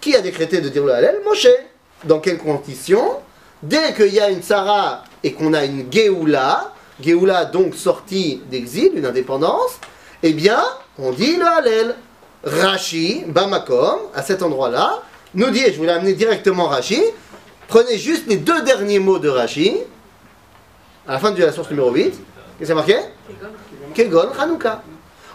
[0.00, 1.48] qui a décrété de dire le Hallel Moshe.
[2.04, 3.16] Dans quelles conditions
[3.60, 8.92] Dès qu'il y a une Sarah et qu'on a une Géoula, Géoula donc sortie d'exil,
[8.94, 9.80] une indépendance,
[10.22, 10.62] eh bien,
[10.98, 11.96] on dit le Hallel.
[12.44, 15.02] Rashi, Bamakom, à cet endroit-là,
[15.34, 17.02] nous dit, et je voulais amener directement Rashi,
[17.66, 19.78] prenez juste les deux derniers mots de Rashi,
[21.08, 22.20] à la fin de la source numéro 8, qu'est-ce
[22.60, 22.96] que c'est marqué?
[23.94, 24.82] Kegon Hanouka.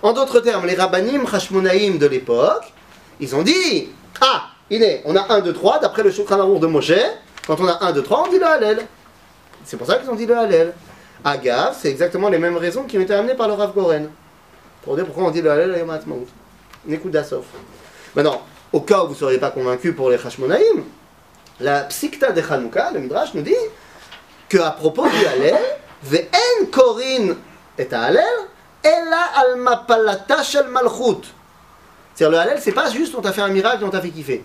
[0.04, 2.74] En d'autres termes, les rabbanim Hashmonaïm de l'époque,
[3.22, 3.88] ils ont dit
[4.20, 6.92] Ah, il est, on a 1, 2, 3, d'après le Shulchan Aruch de Moshe,
[7.48, 8.86] quand on a 1, 2, 3, on dit le Hallel.
[9.64, 10.74] C'est pour ça qu'ils ont dit le Hallel.
[11.24, 14.10] Agave, c'est exactement les mêmes raisons qui ont été amenées par le Rav Goren.
[14.82, 16.28] Pour dire pourquoi on dit le Hallel Yom Ha'atzmaut.
[16.86, 17.46] Nekuda Sof.
[18.14, 18.42] Maintenant,
[18.74, 20.84] au cas où vous ne seriez pas convaincu pour les Hashmonaïm,
[21.62, 23.56] la Psikta de Hanouka, le Midrash, nous dit
[24.50, 25.56] que à propos du Hallel,
[26.04, 27.36] Ve'en Korin
[27.78, 28.26] et Hallel,
[28.84, 31.22] Ella al mapalata shel malchut.
[32.14, 34.44] C'est-à-dire le Hallel, c'est pas juste on t'a fait un miracle, on t'a fait kiffer.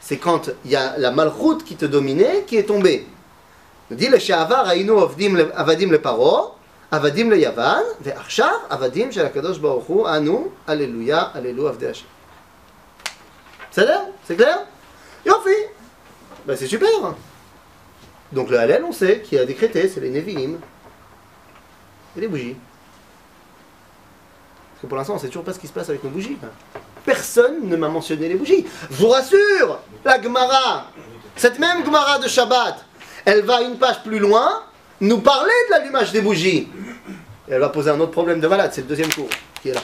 [0.00, 3.06] C'est quand il y a la malchut qui te dominait, qui est tombée.
[3.90, 6.54] Il dit le She'avar le- Avadim le Paro,
[6.90, 12.06] Avadim le Yavan, Ve'achshav Avadim shel HaKadosh Baruch Hu, Anu, Alléluia, Alléluia, Avdei Hashem.
[13.70, 14.00] C'est clair?
[14.26, 14.60] C'est clair?
[15.26, 15.50] Yofi
[16.46, 16.88] Ben c'est super
[18.32, 20.58] Donc le Hallel, on sait, qui a décrété, c'est les Nevi'im
[22.16, 22.56] et les bougies.
[24.78, 26.36] Parce que pour l'instant, on sait toujours pas ce qui se passe avec nos bougies.
[27.04, 28.64] Personne ne m'a mentionné les bougies.
[28.88, 30.86] Je vous rassure, la Gemara,
[31.34, 32.84] cette même Gemara de Shabbat,
[33.24, 34.62] elle va une page plus loin
[35.00, 36.68] nous parler de l'allumage des bougies.
[37.48, 39.28] Elle va poser un autre problème de malade, c'est le deuxième cours
[39.60, 39.80] qui est là.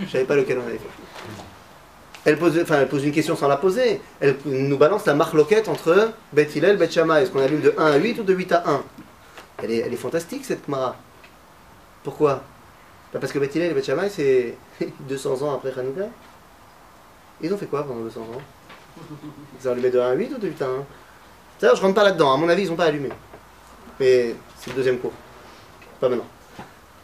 [0.00, 0.88] Je savais pas lequel on avait fait.
[2.24, 4.00] Elle pose, enfin, elle pose une question sans la poser.
[4.20, 7.22] Elle nous balance la marloquette entre Bet Hillel, Bet Shammai.
[7.22, 8.82] Est-ce qu'on allume de 1 à 8 ou de 8 à 1
[9.62, 10.96] elle est, elle est fantastique cette Gemara.
[12.02, 12.42] Pourquoi?
[13.12, 14.56] Pas Parce que Bet Hillel et Bet Shammai, c'est
[15.00, 16.08] 200 ans après Hanouka.
[17.40, 19.04] Ils ont fait quoi pendant 200 ans?
[19.60, 20.68] Ils ont allumé de 1 à 8 ou de 8 à 1
[21.60, 22.32] D'ailleurs, je rentre pas là-dedans.
[22.32, 23.10] À mon avis, ils n'ont pas allumé.
[24.00, 25.12] Mais c'est le deuxième cours.
[26.00, 26.26] Pas maintenant.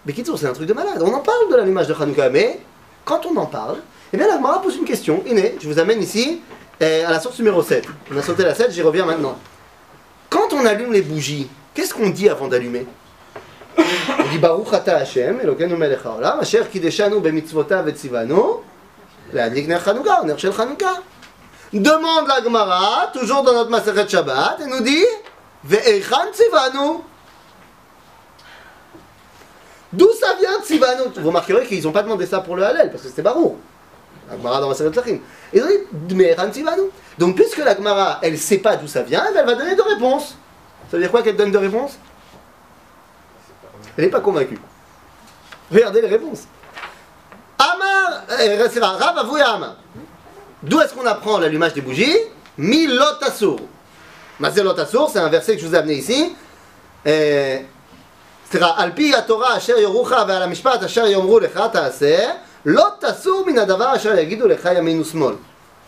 [0.06, 1.02] Mais Kitsour, c'est un truc de malade.
[1.02, 2.60] On en parle de l'allumage de Hanouka, mais
[3.04, 3.78] quand on en parle,
[4.12, 5.22] eh bien la Gemara pose une question.
[5.26, 6.42] Iné, je vous amène ici
[6.82, 7.86] euh, à la source numéro 7.
[8.12, 9.38] On a sauté la 7, j'y reviens maintenant.
[10.28, 12.86] Quand on allume les bougies, qu'est-ce qu'on dit avant d'allumer?
[13.77, 18.63] On dit Baruch ata Hashem, Elokeinu melech haolam, asher kideshanu bemitzvotav et tzivanu,
[19.33, 20.91] להדליק נר חנוכה, או נר של חנוכה.
[21.73, 25.05] Demande la Gemara, toujours dans notre Maseret Shabbat, et nous dit
[25.63, 26.97] Ve'echan tzivanu
[29.93, 33.03] D'où ça vient tzivanu Vous remarquerez qu'ils n'ont pas demandé ça pour le Hallel, parce
[33.03, 33.57] que c'était Barou.
[34.29, 35.19] La Gemara dans Maseret Tzachim.
[35.53, 36.81] Ils ont dit Ve'echan tzivanu
[37.19, 39.83] Donc, puisque la Gemara, elle ne sait pas d'où ça vient, elle va donner deux
[39.83, 40.35] réponses.
[40.89, 41.99] Ça veut dire quoi qu'elle donne deux réponses
[43.96, 44.58] elle n'est pas convaincue.
[45.72, 46.44] Regardez les réponses.
[47.58, 49.76] Amar, vrai, Rav Avouya Amar.
[50.62, 52.16] D'où est-ce qu'on apprend l'allumage des bougies?
[52.56, 53.58] Mi lotasur.
[54.40, 56.34] Mazé lotasur, c'est un verset que je vous ai amené ici.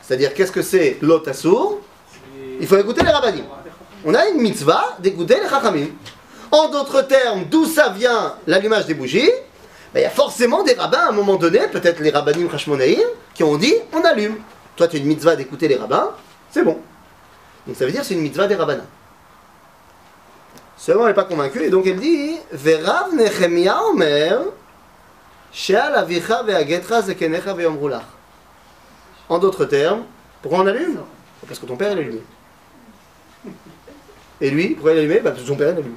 [0.03, 1.79] C'est-à-dire, qu'est-ce que c'est lotasur
[2.61, 3.45] Il faut écouter les rabbinim.
[4.05, 5.87] On a une mitzvah d'écouter les chachamim.
[6.51, 9.31] En d'autres termes, d'où ça vient l'allumage des bougies
[9.93, 13.09] Ben, Il y a forcément des rabbins à un moment donné, peut-être les rabbinim hashmonaïm,
[13.35, 14.37] qui ont dit on allume.
[14.77, 16.11] Toi, tu as une mitzvah d'écouter les rabbins,
[16.51, 16.79] c'est bon.
[17.67, 18.85] Donc ça veut dire c'est une mitzvah des rabbins.
[20.77, 24.41] Seulement, elle n'est pas convaincue, et donc elle dit Verav Nehemia Omer,
[25.53, 27.57] Sheal avicha ve'agetra zekenecha.
[29.29, 30.05] En d'autres termes,
[30.43, 31.01] pourquoi on allume?
[31.47, 32.23] Parce que ton père est allumé.
[34.41, 35.97] Et lui, pourquoi il allumé Parce que son père est allumé.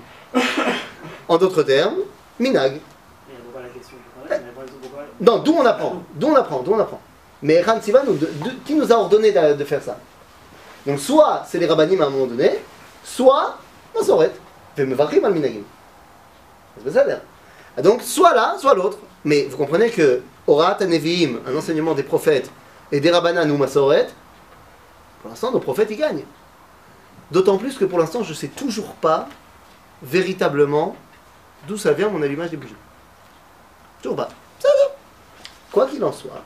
[1.28, 1.98] En d'autres termes,
[2.40, 2.80] minag.
[5.22, 7.02] Non, d'où on apprend D'où on apprend D'où on apprend
[7.42, 7.64] Mais
[8.66, 9.98] qui nous a ordonné de, de faire ça?
[10.86, 12.52] Donc, soit c'est les rabbinim à un moment donné,
[13.04, 13.58] soit
[13.96, 14.32] Masoret.
[14.78, 15.64] Vemevarim al minagim.
[16.78, 17.20] C'est pas ça, là.
[17.82, 18.98] Donc, soit l'un, soit l'autre.
[19.26, 22.50] Mais vous comprenez que Orat Nevi'im, un enseignement des prophètes,
[22.92, 24.08] et des rabbanan ou Masoret,
[25.22, 26.24] pour l'instant, nos prophètes, ils gagnent.
[27.32, 29.28] D'autant plus que pour l'instant, je ne sais toujours pas
[30.02, 30.96] véritablement
[31.68, 32.76] d'où ça vient mon allumage des bougies.
[34.02, 34.30] Toujours pas.
[34.60, 34.70] Ça.
[35.72, 36.44] Quoi qu'il en soit,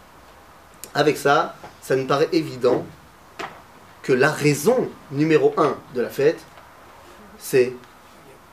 [0.94, 2.86] avec ça, ça me paraît évident
[4.02, 6.40] que la raison numéro un de la fête,
[7.40, 7.74] c'est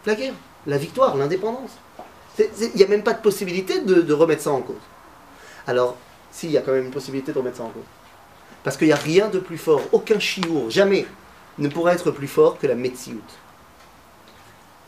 [0.06, 0.34] la guerre,
[0.66, 1.72] la victoire, l'indépendance.
[2.38, 4.76] Il n'y a même pas de possibilité de, remettre ça en cause.
[5.66, 5.96] Alors,
[6.30, 7.82] s'il y a quand même une possibilité de remettre ça en cause.
[8.62, 11.06] Parce qu'il n'y a rien de plus fort, aucun chiour, jamais,
[11.58, 13.20] ne pourra être plus fort que la Metsiout.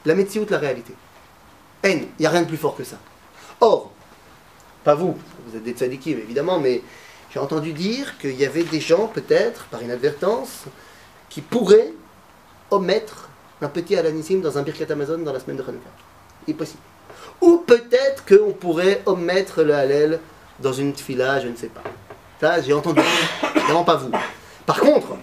[0.04, 0.94] La Metsiout, la réalité.
[1.82, 2.96] Haine, il n'y a rien de plus fort que ça.
[3.60, 3.90] Or,
[4.84, 6.82] pas vous, vous êtes des tzadikim évidemment, mais
[7.32, 10.64] j'ai entendu dire qu'il y avait des gens, peut-être, par inadvertance,
[11.28, 11.92] qui pourraient
[12.70, 13.28] omettre
[13.60, 15.88] un petit alanissim dans un birkat Amazon dans la semaine de Hanouka.
[16.46, 16.82] Il est possible.
[17.40, 20.20] Ou peut-être qu'on pourrait omettre le halal
[20.60, 21.82] dans une tfila, je ne sais pas.
[22.40, 23.00] Ça, j'ai entendu.
[23.54, 24.10] Vraiment pas vous.
[24.66, 25.16] Par contre,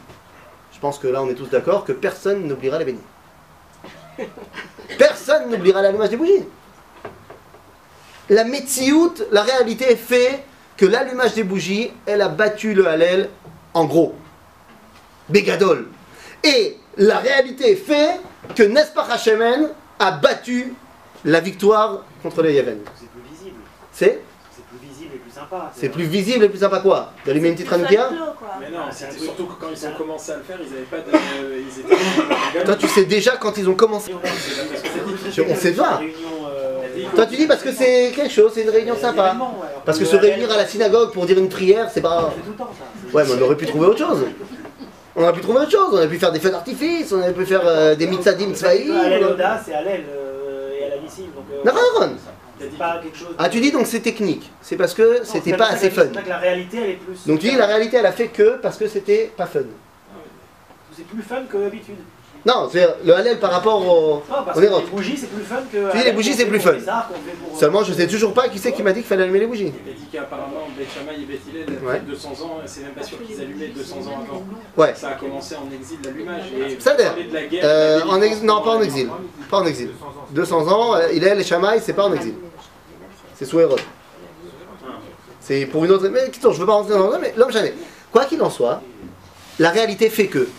[0.72, 3.00] je pense que là, on est tous d'accord que personne n'oubliera les bénis.
[4.98, 6.46] Personne n'oubliera l'allumage des bougies.
[8.30, 10.44] La Metsiout, la réalité fait
[10.78, 13.30] que l'allumage des bougies, elle a battu le Hallel
[13.74, 14.16] en gros.
[15.28, 15.88] Bégadol.
[16.44, 18.20] Et la réalité fait
[18.56, 20.74] que Nespach Hashemen, a battu
[21.26, 23.60] la victoire contre les Yéven C'est plus visible.
[23.92, 24.22] C'est
[24.56, 25.72] C'est plus visible et plus sympa.
[25.76, 28.10] C'est plus visible et plus sympa quoi D'allumer une petite Hanoukia.
[28.60, 29.24] Mais non, Ah, c'était truc.
[29.24, 31.56] surtout que quand ils ont commencé à le faire, ils n'avaient pas de.
[31.58, 32.66] Ils étaient.
[32.66, 34.14] Toi tu sais déjà quand ils ont commencé.
[34.14, 36.02] On sait pas.
[36.02, 36.80] Euh,
[37.16, 39.36] Toi tu dis parce que c'est quelque chose, c'est une réunion sympa.
[39.86, 42.34] Parce que se réunir à la synagogue pour dire une prière, c'est pas...
[42.36, 43.18] C'est tout le temps ça.
[43.18, 44.26] Ouais mais on aurait pu trouver autre chose.
[45.16, 47.34] On aurait pu trouver autre chose, on aurait pu faire des feux d'artifice, on aurait
[47.34, 48.54] pu faire euh, des mitzadim.
[48.64, 51.24] Hallel Oda, c'est Hallel euh, et Alanissim.
[51.36, 52.10] Donc, euh, D'accord.
[52.60, 53.36] C'est pas quelque chose.
[53.38, 56.04] Ah tu dis donc c'est technique, c'est parce que c'était pas assez fun.
[56.10, 57.26] C'est ça que la réalité elle est plus.
[57.28, 59.62] Donc tu dis la réalité elle a fait que parce que c'était pas fun.
[60.96, 61.96] C'est plus fun que d'habitude.
[62.46, 64.14] Non, c'est le halal par rapport au...
[64.30, 65.92] Non, parce que les bougies c'est plus fun que.
[65.92, 66.72] Tu dis, les bougies, c'est plus fun.
[66.72, 69.48] euh, Seulement je sais toujours pas qui c'est qui m'a dit qu'il fallait allumer les
[69.48, 69.74] bougies.
[69.86, 72.00] Il a dit qu'apparemment, Beth Shammai et Beth Hillel, Ouais.
[72.08, 74.44] 200 ans, c'est même pas sûr qu'ils allumaient 200 ans avant.
[74.78, 74.94] Ouais.
[74.96, 76.46] Ça a commencé en exil l'allumage.
[76.58, 77.16] Et Ça guerre.
[77.62, 78.00] Euh,
[78.44, 79.10] non, pas en exil.
[79.52, 79.90] Pas en exil.
[80.32, 82.36] 200 ans, euh, il est les Shamaï, c'est pas en exil.
[83.40, 83.80] C'est sous Hérode.
[85.40, 86.10] C'est pour une autre.
[86.10, 87.74] Mais je veux pas rentrer dans le mais l'homme jamais.
[88.12, 88.82] Quoi qu'il en soit,
[89.60, 90.50] la réalité fait que.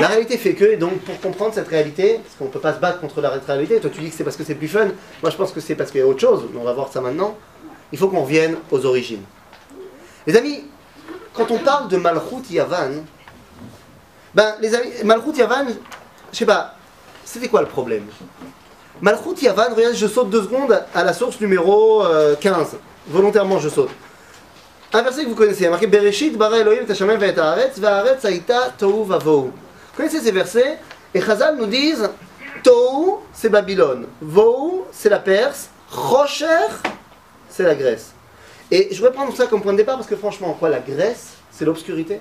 [0.00, 2.80] La réalité fait que, et donc pour comprendre cette réalité, parce qu'on peut pas se
[2.80, 4.88] battre contre la réalité, toi tu dis que c'est parce que c'est plus fun,
[5.22, 6.90] moi je pense que c'est parce qu'il y a autre chose, mais on va voir
[6.90, 7.36] ça maintenant.
[7.92, 9.22] Il faut qu'on revienne aux origines.
[10.26, 10.64] Les amis,
[11.32, 13.04] quand on parle de Malchut Yavan,
[14.34, 15.66] ben les amis, Malchut Yavan,
[16.32, 16.74] je sais pas,
[17.24, 18.06] c'était quoi le problème?
[19.00, 22.76] Malchut Yavan, regarde, je saute deux secondes à la source numéro euh, 15.
[23.08, 23.90] Volontairement, je saute.
[24.92, 27.36] Un verset que vous connaissez, il y a marqué Bereshit, bara Elohim, et Hashamayim, et
[27.36, 29.46] Haaretz, Haaretz, haïta, tohu, vavohu.
[29.46, 29.52] Vous
[29.96, 30.78] connaissez ces versets
[31.12, 32.08] Et Chazal nous disent
[32.62, 34.06] Tohu, c'est Babylone.
[34.20, 35.68] Vohu, c'est la Perse.
[35.90, 36.46] Rocher,
[37.48, 38.12] c'est la Grèce.
[38.70, 41.34] Et je voudrais prendre ça comme point de départ parce que franchement, quoi, la Grèce,
[41.50, 42.20] c'est l'obscurité?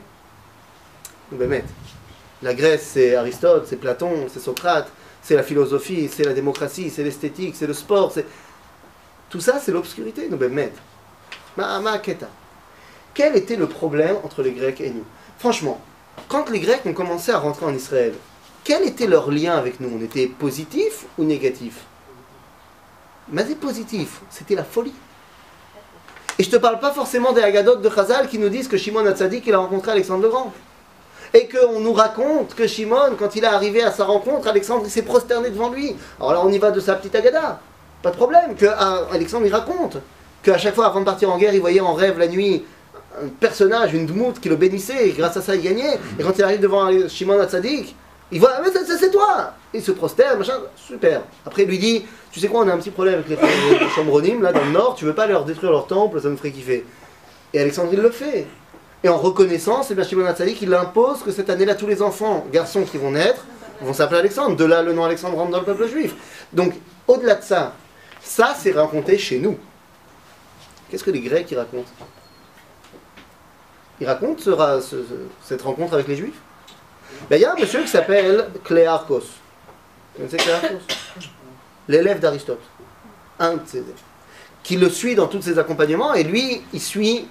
[2.41, 4.88] La Grèce, c'est Aristote, c'est Platon, c'est Socrate,
[5.23, 8.25] c'est la philosophie, c'est la démocratie, c'est l'esthétique, c'est le sport, c'est.
[9.29, 10.73] Tout ça, c'est l'obscurité, nous, mec.
[11.57, 12.29] Ma, ma keta.
[13.13, 15.05] Quel était le problème entre les Grecs et nous?
[15.39, 15.79] Franchement,
[16.27, 18.13] quand les Grecs ont commencé à rentrer en Israël,
[18.63, 19.89] quel était leur lien avec nous?
[19.97, 21.81] On était positif ou négatif?
[23.29, 24.93] Mais c'est positif, c'était la folie.
[26.38, 29.05] Et je te parle pas forcément des Haggadot de Chazal qui nous disent que Shimon
[29.05, 30.53] Hatzadik il a rencontré Alexandre le Grand.
[31.34, 35.02] Et qu'on nous raconte que Shimon, quand il est arrivé à sa rencontre, Alexandre s'est
[35.02, 35.96] prosterné devant lui.
[36.19, 37.60] Alors là on y va de sa petite Agada.
[38.04, 38.56] Pas de problème.
[38.56, 39.98] Que ah, Alexandre il raconte
[40.43, 42.63] qu'à chaque fois avant de partir en guerre, il voyait en rêve la nuit
[43.22, 45.98] un personnage, une dmout qui le bénissait, et grâce à ça il gagnait.
[46.19, 47.96] Et quand il arrive devant Shimon Hatzadik,
[48.32, 51.22] il voit, ah, mais c'est toi Il se prosterne, machin, super.
[51.46, 53.36] Après il lui dit, tu sais quoi, on a un petit problème avec les,
[53.80, 56.38] les Chambronim, là dans le nord, tu veux pas leur détruire leur temple, ça nous
[56.38, 56.86] ferait kiffer.
[57.54, 58.48] Et Alexandre il le fait.
[59.03, 62.45] Et en reconnaissance, eh bien, Shimon Hatzadik il impose que cette année-là, tous les enfants,
[62.51, 63.43] garçons qui vont naître,
[63.81, 64.55] vont s'appeler Alexandre.
[64.55, 66.15] De là, le nom Alexandre rentre dans le peuple juif.
[66.53, 66.73] Donc,
[67.07, 67.73] au-delà de ça,
[68.21, 69.57] ça c'est raconté chez nous.
[70.89, 71.89] Qu'est-ce que les Grecs ils racontent?
[73.99, 76.39] Ils racontent ce ra- ce- ce- cette rencontre avec les Juifs?
[77.29, 79.19] Ben, Il y a un monsieur qui s'appelle Cléarchos.
[79.19, 80.79] Vous connaissez Cléarchos?
[81.87, 82.61] L'élève d'Aristote.
[83.39, 83.93] Un de ses élèves.
[84.63, 87.27] Qui le suit dans tous ses accompagnements et lui, il suit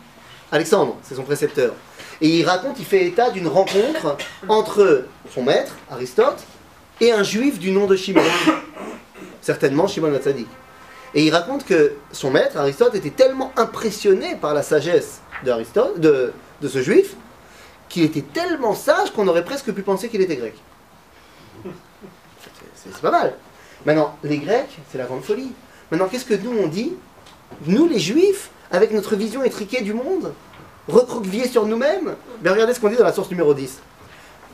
[0.53, 1.73] Alexandre, c'est son précepteur.
[2.21, 6.45] Et il raconte, il fait état d'une rencontre entre son maître, Aristote,
[7.01, 8.23] et un juif du nom de Shimon.
[9.41, 10.47] Certainement Shimon Hatzadik.
[11.15, 16.69] Et il raconte que son maître, Aristote, était tellement impressionné par la sagesse de, de,
[16.69, 17.17] ce juif,
[17.89, 20.55] qu'il était tellement sage qu'on aurait presque pu penser qu'il était grec.
[22.75, 23.35] C'est pas mal.
[23.85, 25.53] Maintenant, les Grecs, c'est la grande folie.
[25.91, 26.93] Maintenant, qu'est-ce que nous on dit?
[27.67, 30.34] Nous, les Juifs, avec notre vision étriquée du monde,
[30.88, 33.80] recroquevillés sur nous-mêmes Ben regardez ce qu'on dit dans la source numéro 10.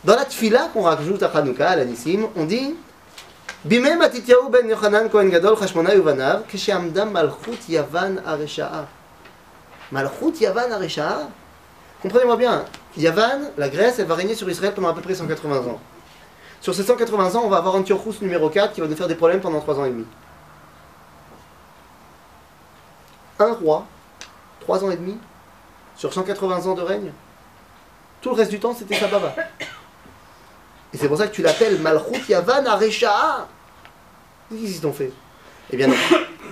[0.04, 2.76] Dans la tfila qu'on rajoute à Hanouka, à l'Anissim, on dit
[3.66, 8.84] בימי מתתיהו בן יוחנן כהן גדול חשמונאי ובניו, כשעמדה מלכות יוון הרשעה.
[9.92, 11.18] מלכות יוון הרשעה
[12.04, 12.66] Comprenez-moi bien,
[12.98, 15.80] Yavan, la Grèce, elle va régner sur Israël pendant à peu près 180 ans.
[16.60, 19.16] Sur ces 180 ans, on va avoir Antiochus numéro 4 qui va nous faire des
[19.16, 20.06] problèmes pendant 3 ans et demi.
[23.40, 23.86] Un roi,
[24.69, 25.17] 3 ans et demi,
[25.97, 27.11] sur 180 ans de règne.
[28.21, 29.35] Tout le reste du temps, c'était sa baba.
[30.93, 33.49] Et c'est pour ça que tu l'appelles Malchut Yavan Aresha'a.
[34.51, 35.11] Qu'est-ce qu'ils t'ont fait?
[35.71, 35.95] Eh bien non.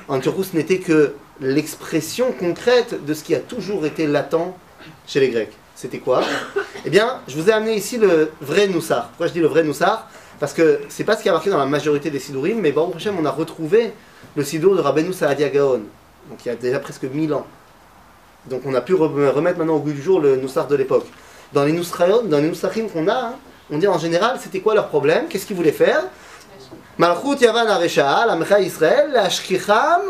[0.09, 4.55] Antiochus n'était que l'expression concrète de ce qui a toujours été latent
[5.07, 5.53] chez les Grecs.
[5.75, 6.23] C'était quoi?
[6.87, 9.09] Eh bien, je vous ai amené ici le vrai Noussar.
[9.09, 10.09] Pourquoi je dis le vrai Noussar?
[10.41, 12.97] Parce que c'est pas ce qui a marqué dans la majorité des Sidurim, mais Baruch
[12.97, 13.93] Hashem, on a retrouvé
[14.35, 15.83] le Sidour de Rabbeinu Saadia Gaon.
[16.31, 17.47] Donc il y a déjà presque 1000 ans.
[18.49, 21.07] Donc on a pu re- remettre maintenant au goût du jour le Noussar de l'époque.
[21.53, 22.53] Dans les Nousraïon, dans les
[22.93, 23.35] qu'on a, hein,
[23.71, 25.27] on dit en général, c'était quoi leur problème?
[25.29, 26.05] Qu'est-ce qu'ils voulaient faire?
[26.99, 30.03] Malchut Yavan Aresha, la Mecha Israël, la Shkicham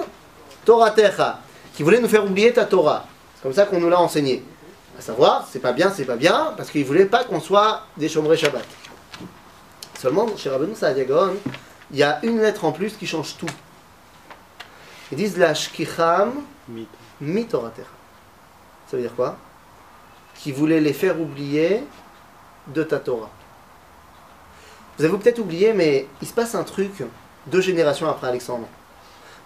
[0.64, 1.40] Toratecha,
[1.74, 3.04] qui voulait nous faire oublier ta Torah.
[3.34, 4.44] C'est comme ça qu'on nous l'a enseigné.
[4.98, 8.08] À savoir, c'est pas bien, c'est pas bien, parce qu'il voulait pas qu'on soit des
[8.08, 8.64] chômeurs Shabbat.
[9.98, 11.36] Seulement, chez Rabbeinu Saadiagon,
[11.90, 13.46] il y a une lettre en plus qui change tout.
[15.12, 16.32] Ils disent la Shkicham
[17.20, 17.95] Mitoratecha.
[18.88, 19.36] Ça veut dire quoi
[20.34, 21.82] Qui voulait les faire oublier
[22.68, 23.30] de ta Torah.
[24.98, 27.02] Vous avez peut-être oublié, mais il se passe un truc
[27.46, 28.66] deux générations après Alexandre.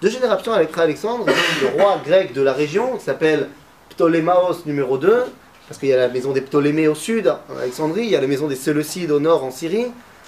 [0.00, 3.48] Deux générations après Alexandre, le roi grec de la région, qui s'appelle
[3.90, 5.24] Ptolémaos numéro 2,
[5.68, 8.20] parce qu'il y a la maison des Ptolémées au sud, en Alexandrie, il y a
[8.20, 9.86] la maison des Séleucides au nord, en Syrie.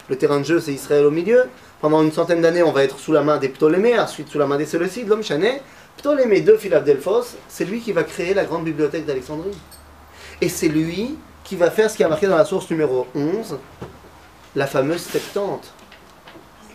[0.09, 1.45] Le terrain de jeu, c'est Israël au milieu.
[1.81, 4.47] Pendant une centaine d'années, on va être sous la main des Ptolémées, ensuite sous la
[4.47, 5.61] main des Séleucides, l'homme chané.
[5.97, 9.57] Ptolémée de Philadelphos, c'est lui qui va créer la grande bibliothèque d'Alexandrie.
[10.41, 13.59] Et c'est lui qui va faire ce qui a marqué dans la source numéro 11,
[14.57, 15.73] la fameuse Septante.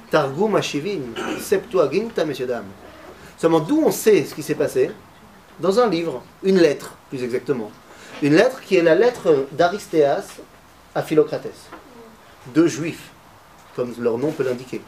[0.10, 1.02] Targum Ashivim,
[1.42, 2.72] Septuaginta, messieurs, dames.
[3.38, 4.92] Seulement, d'où on sait ce qui s'est passé?
[5.60, 7.72] Dans un livre, une lettre, plus exactement.
[8.22, 10.38] Une lettre qui est la lettre d'Aristéas
[10.96, 11.48] à Philocrates.
[12.54, 13.10] Deux juifs,
[13.76, 14.82] comme leur nom peut l'indiquer.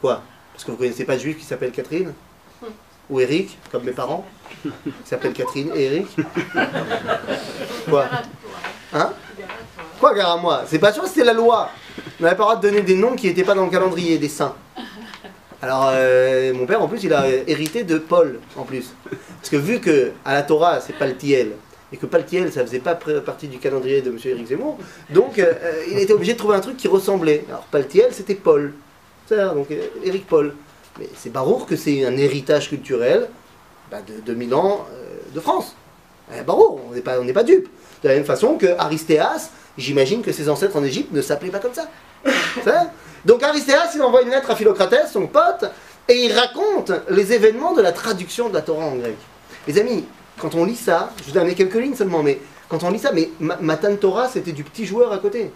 [0.00, 0.22] Quoi?
[0.52, 2.12] Parce que vous ne connaissez pas de juif qui s'appelle Catherine?
[3.10, 4.26] Ou Eric, comme mes parents
[4.62, 4.70] Qui
[5.04, 6.06] s'appellent Catherine et Eric
[7.88, 8.06] Quoi
[8.92, 9.12] Hein
[10.00, 11.70] Quoi, gare à moi C'est pas sûr, c'était la loi.
[12.20, 14.18] On n'avait pas le droit de donner des noms qui n'étaient pas dans le calendrier
[14.18, 14.54] des saints.
[15.60, 18.94] Alors, euh, mon père, en plus, il a hérité de Paul, en plus.
[19.10, 21.52] Parce que vu que à la Torah, c'est Paltiel,
[21.92, 24.18] et que Paltiel, ça faisait pas partie du calendrier de M.
[24.24, 24.78] Éric Zemmour,
[25.10, 27.44] donc euh, euh, il était obligé de trouver un truc qui ressemblait.
[27.48, 28.74] Alors, Paltiel, c'était Paul.
[29.26, 30.54] C'est donc euh, Éric Paul.
[30.98, 33.28] Mais c'est barour que c'est un héritage culturel
[33.90, 35.74] bah, de 2000 ans euh, de France.
[36.36, 37.68] Eh, barour, on n'est pas, on n'est pas dupe.
[38.02, 41.58] De la même façon que Aristéas, j'imagine que ses ancêtres en Égypte ne s'appelaient pas
[41.60, 41.88] comme ça.
[43.24, 45.64] Donc Aristéas, il envoie une lettre à Philocrates, son pote,
[46.08, 49.16] et il raconte les événements de la traduction de la Torah en grec.
[49.66, 50.04] Les amis,
[50.40, 52.38] quand on lit ça, je vous donne quelques lignes seulement, mais
[52.68, 55.50] quand on lit ça, mais Ma- Matan Torah, c'était du petit joueur à côté.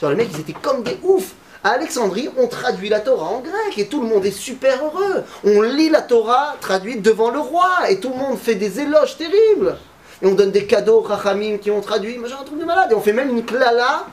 [0.00, 1.32] Genre les mecs, ils étaient comme des oufs.
[1.64, 5.22] À Alexandrie, on traduit la Torah en grec et tout le monde est super heureux.
[5.44, 9.16] On lit la Torah traduite devant le roi et tout le monde fait des éloges
[9.16, 9.76] terribles.
[10.20, 12.90] Et on donne des cadeaux aux Rachamim qui ont traduit, j'ai un truc de malade.
[12.90, 14.06] Et on fait même une klala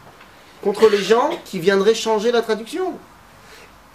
[0.62, 2.93] contre les gens qui viendraient changer la traduction.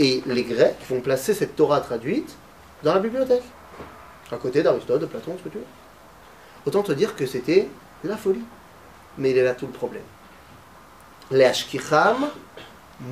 [0.01, 2.35] Et les Grecs vont placer cette Torah traduite
[2.83, 3.45] dans la bibliothèque,
[4.33, 5.65] à côté d'Aristote, de Platon, ce que tu veux.
[6.67, 7.69] Autant te dire que c'était
[8.03, 8.45] la folie.
[9.17, 10.03] Mais il est là tout le problème.
[11.31, 12.27] Les Ashkicham,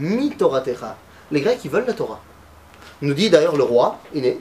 [0.00, 0.96] mi Toratecha.
[1.30, 2.20] Les Grecs, ils veulent la Torah.
[3.00, 4.38] Nous dit d'ailleurs le roi, il est,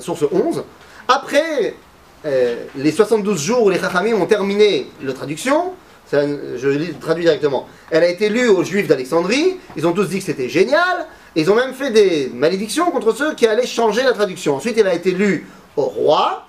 [0.00, 0.64] source 11.
[1.08, 1.74] Après
[2.24, 5.72] euh, les 72 jours où les Chachamim ont terminé la traduction,
[6.12, 10.18] je lis- traduis directement, elle a été lue aux Juifs d'Alexandrie, ils ont tous dit
[10.18, 14.12] que c'était génial, ils ont même fait des malédictions contre ceux qui allaient changer la
[14.12, 14.56] traduction.
[14.56, 15.46] Ensuite, elle a été lue
[15.76, 16.44] au roi,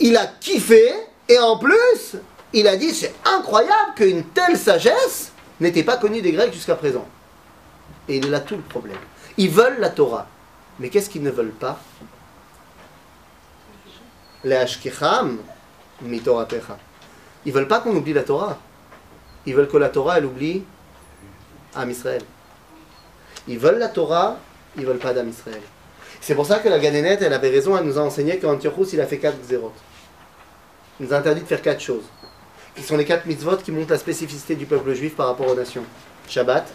[0.00, 0.92] il a kiffé,
[1.30, 2.16] et en plus,
[2.52, 7.06] il a dit c'est incroyable qu'une telle sagesse n'était pas connue des Grecs jusqu'à présent.
[8.08, 8.98] Et il est là tout le problème.
[9.36, 10.26] Ils veulent la Torah,
[10.78, 11.78] mais qu'est-ce qu'ils ne veulent pas?
[14.44, 14.50] Ils
[17.52, 18.58] veulent pas qu'on oublie la Torah.
[19.46, 20.64] Ils veulent que la Torah, elle oublie
[21.74, 22.22] Am Israël.
[23.48, 24.38] Ils veulent la Torah,
[24.76, 25.60] ils veulent pas d'Am Israël.
[26.20, 29.00] C'est pour ça que la Ganénette, elle avait raison, elle nous a enseigné qu'Antiochus, il
[29.00, 29.72] a fait quatre zérotes.
[30.98, 32.04] Il nous a interdit de faire quatre choses.
[32.74, 35.54] Qui sont les quatre mitzvot qui montrent la spécificité du peuple juif par rapport aux
[35.54, 35.84] nations.
[36.28, 36.66] Shabbat,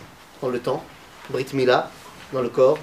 [0.41, 0.83] dans le temps.
[1.29, 1.89] Brit Mila,
[2.33, 2.79] dans le corps.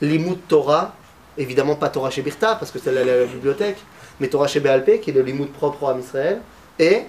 [0.00, 0.94] Limud Torah,
[1.38, 3.78] évidemment pas Torah chez Birta, parce que c'est la, la- la bibliothèque,
[4.20, 6.40] mais Torah chez Béalpé, qui est le Limud propre à Israël.
[6.78, 7.02] Et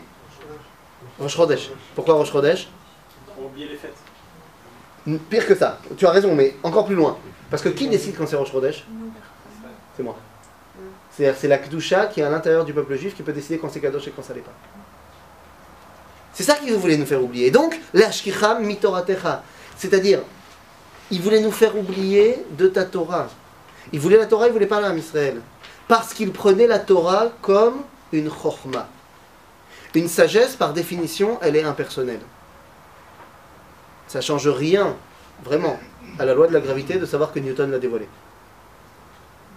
[1.20, 1.70] Rosh Chodesh.
[1.96, 2.68] Pourquoi Rosh Chodesh?
[3.36, 3.98] Pour oublier les fêtes.
[5.30, 7.18] Pire que ça, tu as raison, mais encore plus loin.
[7.50, 8.86] Parce que qui décide quand c'est Rosh Chodesh?
[9.98, 10.16] C'est moi.
[11.12, 13.70] C'est-à-dire c'est la Kedusha qui est à l'intérieur du peuple juif qui peut décider quand
[13.70, 14.54] c'est Kadosh et quand ça l'est pas.
[16.34, 17.52] C'est ça qu'ils voulaient nous faire oublier.
[17.52, 19.44] Donc, l'ashkicham mitoratecha.
[19.78, 20.20] C'est-à-dire,
[21.12, 23.28] ils voulaient nous faire oublier de ta Torah.
[23.92, 25.42] Ils voulaient la Torah, ils voulaient pas l'âme Israël.
[25.88, 28.88] Parce qu'ils prenaient la Torah comme une chorma.
[29.94, 32.22] Une sagesse, par définition, elle est impersonnelle.
[34.08, 34.96] Ça change rien,
[35.44, 35.80] vraiment,
[36.18, 38.08] à la loi de la gravité de savoir que Newton l'a dévoilé.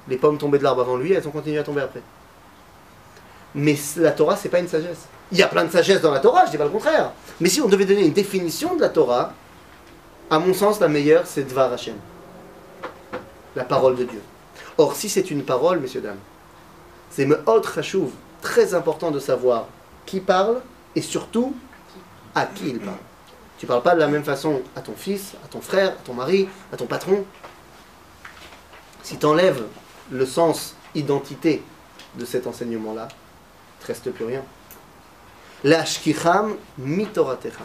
[0.08, 2.02] Les pommes tombaient de l'arbre avant lui, elles ont continué à tomber après.
[3.54, 5.06] Mais la Torah, c'est pas une sagesse.
[5.32, 7.12] Il y a plein de sagesse dans la Torah, je dis pas le contraire.
[7.40, 9.32] Mais si on devait donner une définition de la Torah,
[10.30, 11.96] à mon sens, la meilleure, c'est Dvar Hashem.
[13.54, 14.22] La parole de Dieu.
[14.78, 16.18] Or, si c'est une parole, messieurs, dames,
[17.10, 18.10] c'est Me'ot Chashuv,
[18.42, 19.66] très important de savoir
[20.04, 20.60] qui parle
[20.94, 21.54] et surtout
[22.34, 22.98] à qui il parle.
[23.58, 26.12] Tu parles pas de la même façon à ton fils, à ton frère, à ton
[26.12, 27.24] mari, à ton patron.
[29.02, 29.62] Si tu enlèves
[30.10, 31.62] le sens identité
[32.16, 34.42] de cet enseignement-là, il te reste plus rien.
[35.64, 37.64] L'ashkicham mitoratecha.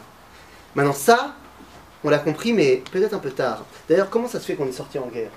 [0.75, 1.35] Maintenant ça,
[2.03, 3.63] on l'a compris, mais peut-être un peu tard.
[3.87, 5.31] D'ailleurs, comment ça se fait qu'on est sorti en guerre?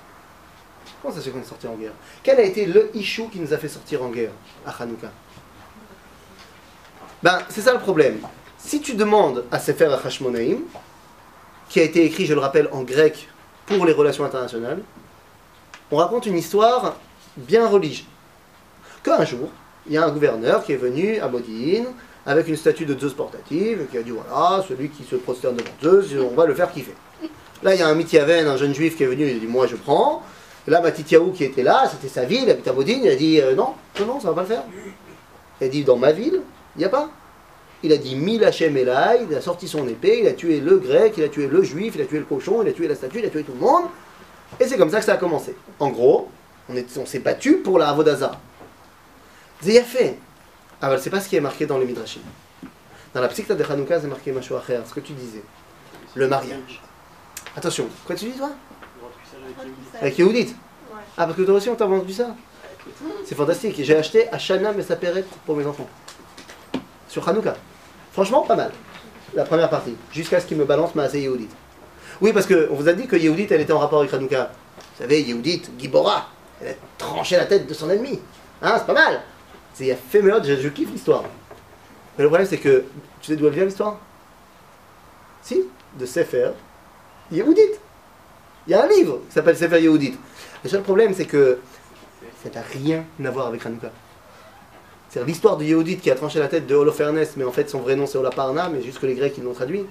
[1.02, 1.92] Comment ça se fait qu'on est sorti en guerre?
[2.22, 4.30] Quel a été le issue qui nous a fait sortir en guerre
[4.66, 5.10] à Hanouka?
[7.22, 8.18] Ben, c'est ça le problème.
[8.58, 10.62] Si tu demandes à Sefer Hashmonaïm,
[11.68, 13.28] qui a été écrit, je le rappelle, en grec
[13.66, 14.82] pour les relations internationales,
[15.90, 16.96] on raconte une histoire
[17.36, 18.06] bien religieuse.
[19.02, 19.50] Qu'un jour,
[19.86, 21.86] il y a un gouverneur qui est venu à Modine
[22.26, 26.00] avec une statue de Zeus portative qui a dit voilà, celui qui se prosterne devant
[26.02, 26.94] Zeus, on va le faire kiffer.
[27.62, 29.46] Là, il y a un Mityaven, un jeune juif qui est venu, il a dit
[29.46, 30.22] moi je prends.
[30.66, 33.16] Et là, Matityahu qui était là, c'était sa ville, il habite à Modine, il a
[33.16, 34.62] dit euh, non, non, non, ça va pas le faire.
[35.60, 36.40] Il a dit dans ma ville,
[36.76, 37.10] il n'y a pas.
[37.82, 40.78] Il a dit Mil Hachem Elai, il a sorti son épée, il a tué le
[40.78, 42.94] grec, il a tué le juif, il a tué le cochon, il a tué la
[42.94, 43.84] statue, il a tué tout le monde.
[44.58, 45.54] Et c'est comme ça que ça a commencé.
[45.78, 46.28] En gros,
[46.70, 48.32] on, est- on s'est battu pour la Avodaza.
[49.60, 50.16] C'est fait.
[50.80, 52.20] Ah, bah, c'est pas ce qui est marqué dans les Midrashim.
[53.14, 55.42] Dans la psychta de Hanouka, c'est marqué Mashua Acher, ce que tu disais.
[56.14, 56.82] Le mariage.
[57.56, 58.50] Attention, quoi tu dis toi
[60.00, 60.54] Avec Yehudit.
[61.16, 62.34] Ah, parce que toi aussi on t'a vendu ça
[63.24, 63.76] C'est fantastique.
[63.78, 65.88] J'ai acheté à Shana Messaperet pour mes enfants.
[67.08, 67.54] Sur Hanouka.
[68.12, 68.72] Franchement, pas mal.
[69.34, 69.96] La première partie.
[70.12, 71.48] Jusqu'à ce qu'il me balance ma Yehudit.
[72.20, 74.50] Oui, parce qu'on vous a dit que Yehudit, elle était en rapport avec Hanouka.
[74.76, 76.28] Vous savez, Yehudit, Gibora,
[76.60, 78.20] elle a tranché la tête de son ennemi.
[78.62, 79.20] Hein, c'est pas mal.
[79.74, 81.24] C'est éphémère, je, je kiffe l'histoire.
[82.16, 82.84] Mais le problème, c'est que,
[83.20, 83.98] tu sais d'où elle vient l'histoire?
[85.42, 85.62] Si,
[85.98, 86.50] de Sefer
[87.30, 87.60] Yehudit.
[88.66, 90.16] Il y a un livre qui s'appelle Sefer Yehudit.
[90.62, 91.58] Le seul problème, c'est que
[92.42, 93.90] ça n'a rien à voir avec Hanouka.
[95.10, 97.80] C'est l'histoire de Yehudit qui a tranché la tête de Holofernes, mais en fait son
[97.80, 99.84] vrai nom c'est Olaparna, mais juste que les Grecs ils l'ont traduit.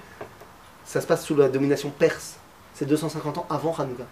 [0.85, 2.35] Ça se passe sous la domination perse.
[2.73, 4.03] C'est 250 ans avant Hanouka.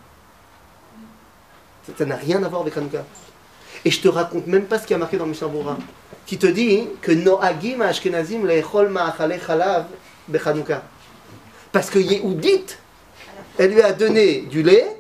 [1.87, 3.03] Ça- Ça n'a rien à voir avec Hanouka.
[3.83, 5.47] Et je te raconte même pas ce qui a marqué dans Mishnah
[6.25, 9.87] qui te dit que Noagim Ashkenazim le'echol ma'achale chalav
[10.27, 10.83] bechanouka.
[11.71, 12.77] Parce que Yehudit,
[13.57, 14.97] elle lui a donné du lait,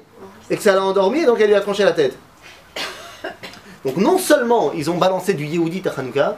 [0.49, 2.17] et que ça l'a endormi, et donc elle lui a tranché la tête.
[3.85, 6.37] Donc non seulement ils ont balancé du Yehudit à Hanouka,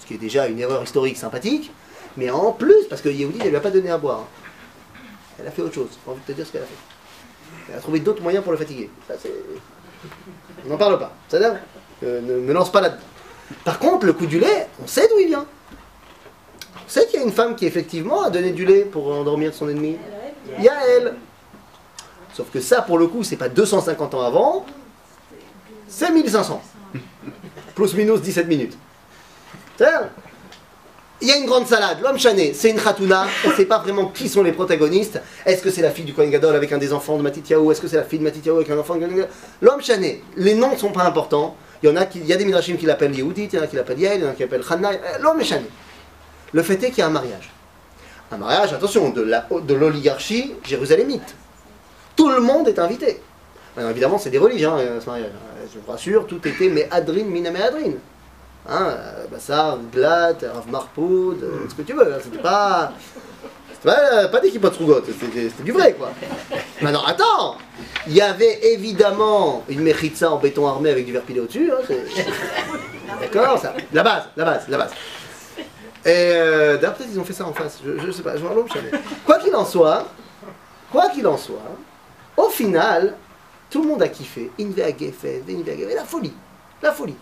[0.00, 1.70] ce qui est déjà une erreur historique sympathique,
[2.16, 4.24] mais en plus, parce que Yehudit, elle lui a pas donné à boire.
[5.38, 6.74] Elle a fait autre chose, j'ai envie de te dire ce qu'elle a fait.
[7.70, 8.90] Elle a trouvé d'autres moyens pour le fatiguer.
[9.08, 9.30] Ça, c'est-
[10.66, 11.12] On n'en parle pas.
[11.28, 11.60] C'est-à-dire,
[12.04, 13.02] euh, ne me lance pas là-dedans.
[13.64, 15.46] Par contre, le coup du lait, on sait d'où il vient.
[16.76, 19.54] On sait qu'il y a une femme qui effectivement a donné du lait pour endormir
[19.54, 19.96] son ennemi.
[20.58, 21.14] Il y a elle.
[22.32, 24.64] Sauf que ça, pour le coup, c'est pas 250 ans avant,
[25.88, 26.62] c'est 1500.
[27.74, 28.76] Plus minus 17 minutes.
[29.76, 30.08] C'est-à-dire,
[31.22, 33.78] Il y a une grande salade, l'homme chané, c'est une khatouna, on ne sait pas
[33.78, 35.20] vraiment qui sont les protagonistes.
[35.44, 37.82] Est-ce que c'est la fille du Kohen Gadol avec un des enfants de Matityahu Est-ce
[37.82, 39.06] que c'est la fille de Matityahu avec un enfant de
[39.60, 41.56] L'homme chané, les noms ne sont pas importants.
[41.82, 43.58] Il y en a qui, il y a des midrashim qui l'appellent Yehudit, il y
[43.58, 44.92] en a qui l'appellent Yael, il y en a qui l'appellent Hanna.
[44.92, 45.66] Euh, L'homme est chané.
[46.52, 47.50] Le fait est qu'il y a un mariage.
[48.32, 51.34] Un mariage, attention, de l'oligarchie jérusalémite.
[52.16, 53.20] Tout le monde est invité.
[53.76, 55.30] Alors, évidemment, c'est des religions, hein, ce mariage.
[55.30, 57.92] Euh, Je vous rassure, tout était mais adrin, mina adrin.
[58.68, 61.38] Hein, euh, Bassar, Glat, Rav Marpoud,
[61.68, 62.14] ce que tu veux.
[62.14, 62.92] hein, C'était pas.
[63.72, 66.10] C'était pas, euh, pas des kibbutz rougot, c'était du vrai quoi.
[66.82, 67.56] Maintenant, attends
[68.06, 71.70] Il y avait évidemment une mechitza en béton armé avec du verre pilé au-dessus.
[71.72, 71.82] hein,
[73.20, 74.90] D'accord ça, La base, la base, la base.
[76.04, 78.42] Et euh, d'ailleurs, peut-être ils ont fait ça en face, je, je sais pas, je
[78.42, 78.90] m'en je savais.
[79.24, 80.06] Quoi qu'il en soit,
[80.92, 81.58] quoi qu'il en soit,
[82.36, 83.16] au final,
[83.70, 84.50] tout le monde a kiffé.
[84.60, 86.32] Inve a la folie,
[86.82, 87.16] la folie.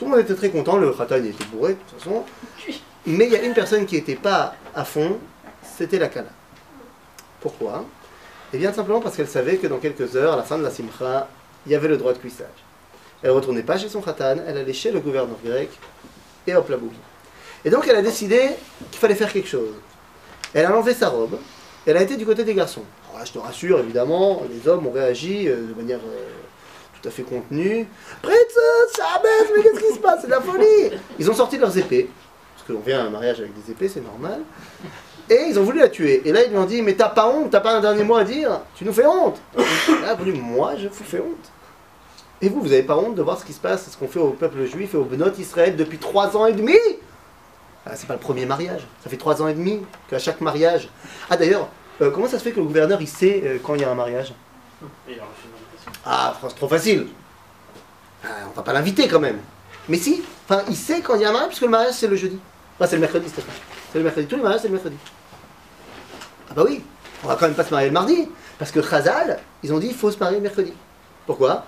[0.00, 2.24] Tout le monde était très content, le khatan était bourré de toute façon.
[3.04, 5.18] Mais il y a une personne qui n'était pas à fond,
[5.76, 6.30] c'était la Kala.
[7.38, 7.84] Pourquoi?
[8.54, 10.70] Eh bien simplement parce qu'elle savait que dans quelques heures, à la fin de la
[10.70, 11.28] simcha,
[11.66, 12.46] il y avait le droit de cuissage.
[13.22, 15.68] Elle ne retournait pas chez son khatan, elle allait chez le gouverneur grec,
[16.46, 16.96] et hop la bougie.
[17.66, 18.40] Et donc elle a décidé
[18.90, 19.74] qu'il fallait faire quelque chose.
[20.54, 21.36] Elle a enlevé sa robe,
[21.84, 22.84] elle a été du côté des garçons.
[23.22, 26.39] Je te rassure, évidemment, les hommes ont réagi euh, de manière euh,
[27.00, 27.86] tout à fait contenue.
[28.22, 30.20] Princess, Shabbat, mais qu'est-ce qui se passe?
[30.22, 32.08] C'est de la folie Ils ont sorti leurs épées,
[32.56, 34.40] parce qu'on vient à un mariage avec des épées, c'est normal.
[35.28, 36.22] Et ils ont voulu la tuer.
[36.24, 38.16] Et là, ils lui ont dit Mais t'as pas honte, t'as pas un dernier mot
[38.16, 38.60] à dire?
[38.74, 39.40] Tu nous fais honte
[40.04, 41.50] répondu Moi, je vous fais honte.
[42.42, 44.18] Et vous, vous n'avez pas honte de voir ce qui se passe, ce qu'on fait
[44.18, 46.74] au peuple juif et au Benot Israël depuis trois ans et demi?
[47.86, 48.80] Ah, C'est pas le premier mariage.
[49.04, 50.88] Ça fait trois ans et demi qu'à chaque mariage.
[51.28, 51.68] Ah, d'ailleurs,
[52.00, 53.90] euh, comment ça se fait que le gouverneur il sait euh, quand il y a
[53.90, 54.34] un mariage?
[55.08, 55.22] Il a.
[56.04, 57.06] Ah, France, trop facile.
[58.24, 59.38] Ah, on va pas l'inviter quand même.
[59.88, 62.06] Mais si, enfin, il sait quand il y a un mariage, puisque le mariage c'est
[62.08, 62.38] le jeudi.
[62.76, 63.54] Enfin, c'est le mercredi, Stéphane.
[63.92, 64.26] C'est le mercredi.
[64.26, 64.96] Tous les mariages, c'est le mercredi.
[66.50, 66.82] Ah bah oui,
[67.22, 68.28] on va quand même pas se marier le mardi.
[68.58, 70.72] Parce que Chazal, ils ont dit il faut se marier le mercredi.
[71.26, 71.64] Pourquoi?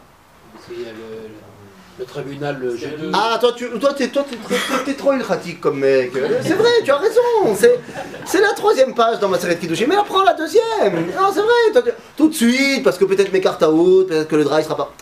[2.03, 3.11] Le tribunal le jeudi.
[3.12, 6.12] Ah, toi, tu, toi, t'es, toi, t'es, trop- t'es trop ultratique comme mec.
[6.42, 7.20] C'est vrai, tu as raison.
[7.57, 7.80] C'est,
[8.26, 9.86] c'est la troisième page dans ma série de Kiddushin.
[9.88, 11.07] Mais apprends la deuxième.
[11.07, 11.72] Non, c'est vrai.
[11.72, 14.44] toi, tu- tout de suite, parce que peut-être mes cartes à out, peut-être que le
[14.44, 14.92] dry sera pas.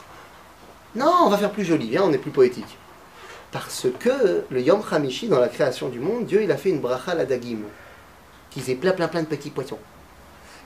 [0.94, 1.88] Non, on va faire plus joli.
[1.90, 2.76] Viens, on est plus poétique.
[3.52, 6.80] Parce que le Yom Hamishi, dans la création du monde, Dieu, il a fait une
[6.80, 7.58] bracha à la dagim.
[8.50, 9.78] Qu'ils aient plein, plein, plein de petits poissons.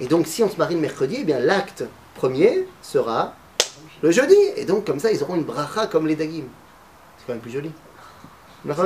[0.01, 3.35] Et donc, si on se marie le mercredi, eh bien, l'acte premier sera
[4.05, 4.37] le jeudi.
[4.57, 6.45] Et donc, comme ça, ils auront une bracha comme les dagim.
[7.17, 7.73] C'est quand même plus joli.
[8.65, 8.77] Moi.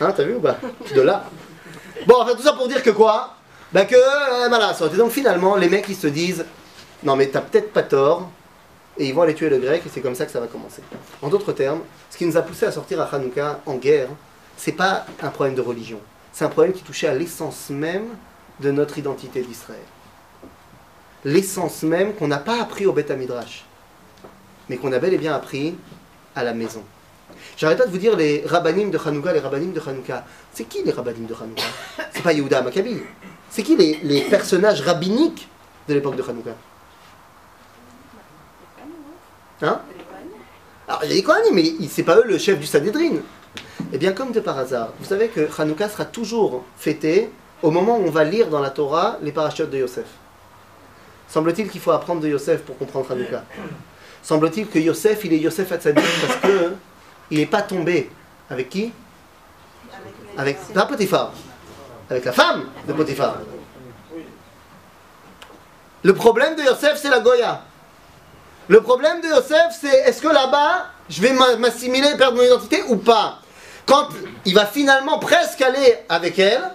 [0.00, 0.58] Hein, t'as vu ou pas?
[0.94, 1.24] De là.
[2.06, 3.34] Bon, enfin, tout ça pour dire que quoi?
[3.72, 4.86] Bah que, euh, voilà, ça.
[4.92, 6.44] Et donc finalement, les mecs, ils se disent,
[7.02, 8.30] non mais t'as peut-être pas tort,
[8.98, 10.82] et ils vont aller tuer le grec, et c'est comme ça que ça va commencer.
[11.22, 11.80] En d'autres termes,
[12.10, 14.08] ce qui nous a poussé à sortir à Hanouka en guerre,
[14.56, 15.98] c'est pas un problème de religion,
[16.32, 18.06] c'est un problème qui touchait à l'essence même
[18.60, 19.80] de notre identité d'Israël.
[21.24, 23.64] L'essence même qu'on n'a pas appris au Beth Midrash,
[24.68, 25.76] mais qu'on a bel et bien appris
[26.34, 26.82] à la maison.
[27.56, 30.24] J'arrête pas de vous dire les rabbinim de Hanouka, les rabbinim de Hanouka.
[30.52, 31.62] C'est qui les rabbinim de Hanouka?
[32.12, 33.02] C'est pas Yehuda Maccabi.
[33.50, 35.48] C'est qui les, personnages rabbiniques
[35.88, 36.50] de l'époque de Hanouka?
[39.62, 39.80] Hein?
[40.88, 43.16] Alors il y a les Kohanim, mais c'est pas eux le chef du Sanhedrin.
[43.92, 47.30] Eh bien, comme de par hasard, vous savez que Hanouka sera toujours fêté
[47.62, 50.06] au moment où on va lire dans la Torah les parachutes de Yosef.
[51.28, 53.44] Semble-t-il qu'il faut apprendre de Yosef pour comprendre Hanouka.
[54.26, 56.74] Semble-t-il que Yosef, il est Yosef Hatzadik parce que
[57.30, 58.10] il n'est pas tombé
[58.50, 58.92] avec qui?
[60.36, 61.30] Avec pas Potiphar,
[62.10, 63.36] avec la femme de Potiphar.
[66.02, 67.62] Le problème de Yosef, c'est la Goya.
[68.66, 72.82] Le problème de Yosef, c'est est-ce que là-bas, je vais m'a- m'assimiler, perdre mon identité
[72.88, 73.38] ou pas?
[73.86, 74.08] Quand
[74.44, 76.68] il va finalement presque aller avec elle,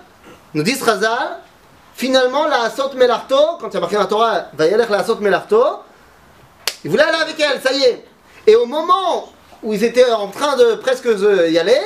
[0.54, 1.40] nous dit Razal,
[1.96, 4.86] finalement, la Asot Melarto, quand il y a marqué dans la Torah, va y aller
[4.90, 5.80] la Asot Melarto,
[6.84, 8.04] il voulait aller avec elle, ça y est.
[8.48, 9.32] Et au moment
[9.64, 11.80] où ils étaient en train de presque euh, y aller,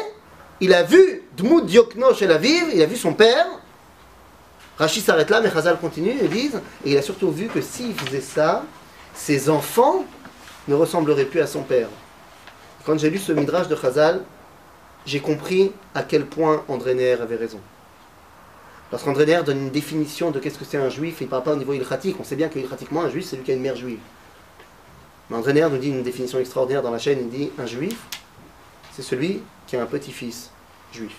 [0.61, 3.45] il a vu Dmoud Diokno chez la vive, il a vu son père.
[4.77, 7.93] Rachid s'arrête là, mais Chazal continue et disent, et il a surtout vu que s'il
[7.93, 8.63] faisait ça,
[9.13, 10.05] ses enfants
[10.67, 11.87] ne ressembleraient plus à son père.
[12.85, 14.21] Quand j'ai lu ce midrash de Chazal,
[15.05, 17.59] j'ai compris à quel point André Neher avait raison.
[18.91, 21.43] Parce qu'André Neher donne une définition de qu'est-ce que c'est un juif, il ne parle
[21.43, 22.17] pas au niveau ilchatique.
[22.19, 23.99] On sait bien que ilchatiquement, un juif, c'est lui qui a une mère juive.
[25.29, 27.97] Mais André Neher nous dit une définition extraordinaire dans la chaîne, il dit un juif,
[28.95, 30.51] c'est celui qui a un petit-fils
[30.93, 31.15] juif.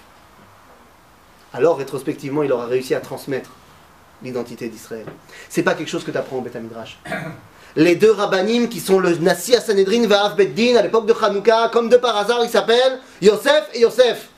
[1.52, 3.50] Alors, rétrospectivement, il aura réussi à transmettre
[4.22, 5.06] l'identité d'Israël.
[5.48, 6.56] C'est pas quelque chose que tu apprends au Beth.
[7.76, 11.68] Les deux rabbinim qui sont le Nassi à Sanhedrin Va'av Beddin à l'époque de Hanouka,
[11.70, 14.28] comme de par hasard, ils s'appellent Yosef et Yosef.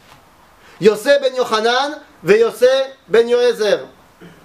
[0.80, 3.86] Yosef ben Yochanan ve Yosef ben Yoezer.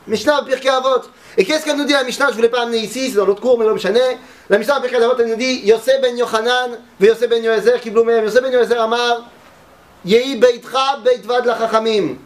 [0.08, 1.04] Mishnah Pirkei Avot.
[1.38, 2.30] Et qu'est-ce qu'elle nous dit la Mishnah?
[2.30, 4.02] Je voulais pas amener ici, c'est dans l'autre cours, mais l'homme chané.
[4.50, 7.90] La Mishnah Pirkei Avot, elle nous dit Yosef ben Yochanan ve Yosef ben Yoezer qui
[7.90, 8.26] mehem.
[8.26, 9.30] Yosef ben Yoezer Amar
[10.06, 12.18] Yehi beitra beitvad la chachamim.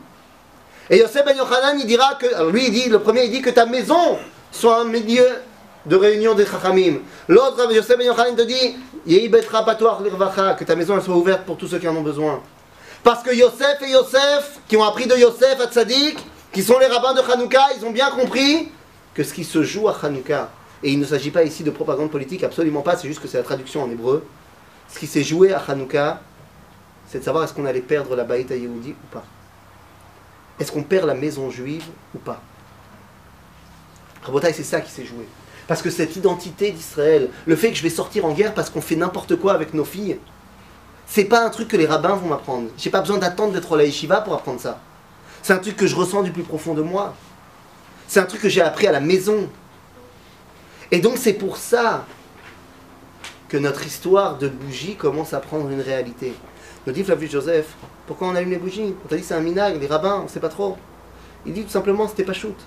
[0.90, 3.42] Et Yosef ben Yochanan, il dira que, alors lui, il dit, le premier, il dit
[3.42, 4.18] que ta maison
[4.52, 5.28] soit un milieu
[5.86, 7.02] de réunion des chachamim.
[7.28, 11.44] L'autre, Yosef ben Yochanan, te dit, Yehi beitra patoir lirvacha, que ta maison soit ouverte
[11.44, 12.42] pour tous ceux qui en ont besoin.
[13.04, 16.18] Parce que Yosef et Yosef, qui ont appris de Yosef à Tzadik,
[16.58, 18.70] qui sont les rabbins de Hanouka, ils ont bien compris
[19.14, 20.49] que ce qui se joue à Hanouka,
[20.82, 23.38] et il ne s'agit pas ici de propagande politique, absolument pas, c'est juste que c'est
[23.38, 24.26] la traduction en hébreu.
[24.89, 26.20] Ce qui s'est joué à Hanouka,
[27.08, 29.24] c'est de savoir est-ce qu'on allait perdre la Baïta Yehudi ou pas.
[30.60, 31.86] Est-ce qu'on perd la maison juive
[32.16, 32.41] ou pas?
[34.24, 35.28] Rabotaï, c'est ça qui s'est joué.
[35.68, 38.82] Parce que cette identité d'Israël, le fait que je vais sortir en guerre parce qu'on
[38.82, 40.18] fait n'importe quoi avec nos filles,
[41.05, 42.70] c'est pas un truc que les rabbins vont m'apprendre.
[42.80, 44.80] J'ai pas besoin d'attendre d'être à la yeshiva pour apprendre ça.
[45.48, 47.14] C'est un truc que je ressens du plus profond de moi.
[48.10, 49.48] C'est un truc que j'ai appris à la maison.
[50.91, 52.06] Et donc c'est pour ça
[53.48, 56.34] que notre histoire de bougie commence à prendre une réalité.
[56.86, 57.78] Nous dit Flavius Joseph,
[58.08, 58.93] pourquoi on allume les bougies?
[59.06, 60.76] On t'a dit c'est un minag, les rabbins, on sait pas trop.
[61.45, 62.58] Il dit tout simplement c'était pas shoot.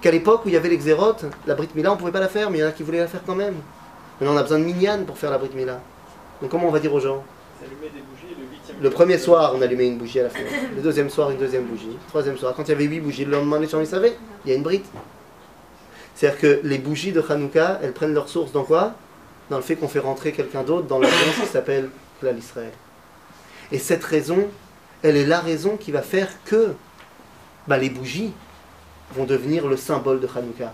[0.00, 2.48] Qu'à l'époque où il y avait l'exérote, la Brit Mila on pouvait pas la faire,
[2.48, 3.56] mais il y en a qui voulaient la faire quand même.
[4.18, 5.82] Maintenant on a besoin de minyan pour faire la Brit Mila.
[6.40, 7.22] Donc comment on va dire aux gens?
[8.80, 10.40] Le premier soir on allumait une bougie à la fin.
[10.74, 11.96] Le deuxième soir une deuxième bougie.
[12.08, 14.50] Troisième soir, quand il y avait huit bougies, le lendemain les gens ils savaient, il
[14.50, 14.82] y a une Brit.
[16.14, 18.94] C'est-à-dire que les bougies de Hanouka, elles prennent leur source dans quoi?
[19.50, 22.72] Dans le fait qu'on fait rentrer quelqu'un d'autre dans l'alliance qui s'appelle Klal Israël.
[23.70, 24.48] Et cette raison,
[25.02, 26.72] elle est la raison qui va faire que
[27.68, 28.32] bah, les bougies
[29.14, 30.72] vont devenir le symbole de Hanouka.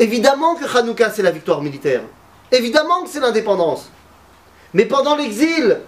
[0.00, 2.02] Évidemment que Hanouka c'est la victoire militaire.
[2.50, 3.90] Évidemment que c'est l'indépendance.
[4.74, 5.78] Mais pendant l'exil,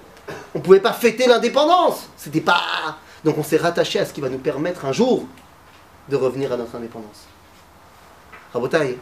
[0.54, 2.08] on ne pouvait pas fêter l'indépendance.
[2.16, 2.98] C'était pas.
[3.24, 5.24] Donc on s'est rattaché à ce qui va nous permettre un jour
[6.08, 7.26] de revenir à notre indépendance.
[8.52, 8.98] Rabotai,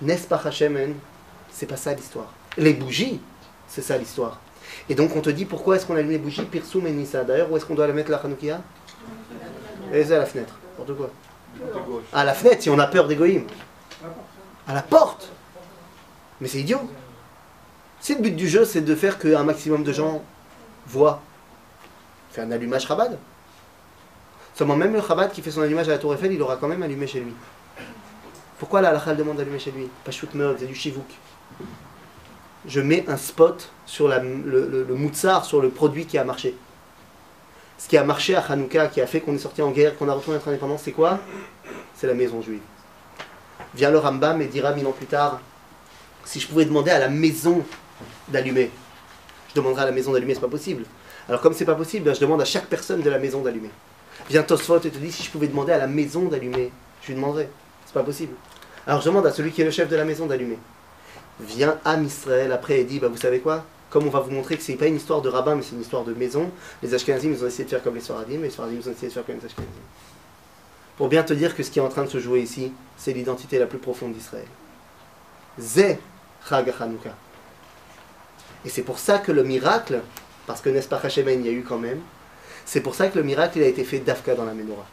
[0.00, 0.94] n'est-ce pas Hachemen
[1.52, 2.32] C'est pas ça l'histoire.
[2.56, 3.20] Les bougies,
[3.68, 4.40] c'est ça l'histoire.
[4.88, 7.24] Et donc on te dit pourquoi est-ce qu'on allume les bougies Pirsum et Nissa?
[7.24, 8.60] D'ailleurs, où est-ce qu'on doit la mettre la Hanoukia?
[9.92, 10.54] Et à la fenêtre.
[10.76, 11.10] Quoi.
[12.12, 13.46] À la fenêtre, si on a peur des goïms.
[14.66, 15.28] À la porte.
[16.40, 16.80] Mais c'est idiot.
[18.02, 20.24] Si le but du jeu, c'est de faire qu'un maximum de gens
[20.88, 21.22] voient,
[22.32, 23.16] faire un allumage Chabad.
[24.54, 26.66] Seulement, même le Chabad qui fait son allumage à la Tour Eiffel, il aura quand
[26.66, 27.32] même allumé chez lui.
[28.58, 29.88] Pourquoi la halakha demande d'allumer chez lui?
[30.04, 31.06] Pas shoot meurtre, c'est du chivouk.
[32.66, 36.56] Je mets un spot sur le, le moutsar, sur le produit qui a marché.
[37.78, 40.08] Ce qui a marché à Hanouka, qui a fait qu'on est sorti en guerre, qu'on
[40.08, 41.20] a retrouvé notre indépendance, c'est quoi?
[41.94, 42.62] C'est la maison juive.
[43.76, 45.38] Vient le Rambam et dira mille ans plus tard
[46.24, 47.64] si je pouvais demander à la maison
[48.28, 48.70] d'allumer,
[49.50, 50.84] je demanderais à la maison d'allumer, c'est pas possible.
[51.28, 53.70] Alors comme c'est pas possible, ben, je demande à chaque personne de la maison d'allumer.
[54.28, 56.70] Vient Tosfot et te dit si je pouvais demander à la maison d'allumer,
[57.02, 57.48] je lui demanderais.
[57.86, 58.34] C'est pas possible.
[58.86, 60.58] Alors je demande à celui qui est le chef de la maison d'allumer.
[61.40, 63.64] Vient Am Israël après et dit bah vous savez quoi?
[63.90, 65.82] Comme on va vous montrer que c'est pas une histoire de rabbin mais c'est une
[65.82, 66.50] histoire de maison,
[66.82, 68.92] les Ashkenazim ils ont essayé de faire comme les Sfaradim, et les Sfaradim ils ont
[68.92, 69.72] essayé de faire comme les Ashkenazim.
[70.96, 73.12] Pour bien te dire que ce qui est en train de se jouer ici, c'est
[73.12, 74.46] l'identité la plus profonde d'Israël.
[75.58, 75.98] Zé
[76.48, 77.10] Chag Hanouka.
[78.64, 80.00] Et c'est pour ça que le miracle,
[80.46, 82.00] parce que n'est-ce pas Hachemen, il y a eu quand même,
[82.64, 84.86] c'est pour ça que le miracle il a été fait d'Afka dans la Ménorah.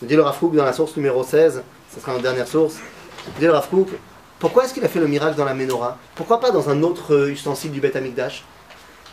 [0.00, 1.62] Nous dit le Rav Kook dans la source numéro 16,
[1.94, 2.76] ce sera la dernière source,
[3.26, 3.88] nous dit le Rav Kook,
[4.42, 7.14] pourquoi est-ce qu'il a fait le miracle dans la Ménorah Pourquoi pas dans un autre
[7.14, 8.42] euh, ustensile du Beth Amikdash?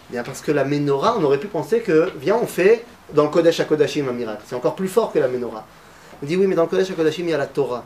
[0.09, 2.83] Bien parce que la Ménorah, on aurait pu penser que, viens, on fait
[3.13, 4.41] dans le Kodesh HaKodashim un miracle.
[4.47, 5.67] C'est encore plus fort que la Ménorah.
[6.23, 7.83] On dit oui, mais dans le Kodesh HaKodashim, il y a la Torah.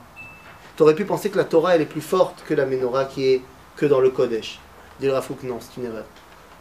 [0.77, 3.25] Tu aurais pu penser que la Torah, elle est plus forte que la Ménorah qui
[3.25, 3.41] est
[3.75, 4.61] que dans le Kodesh.
[4.99, 6.05] Dit le Rav Kook, non, c'est une erreur.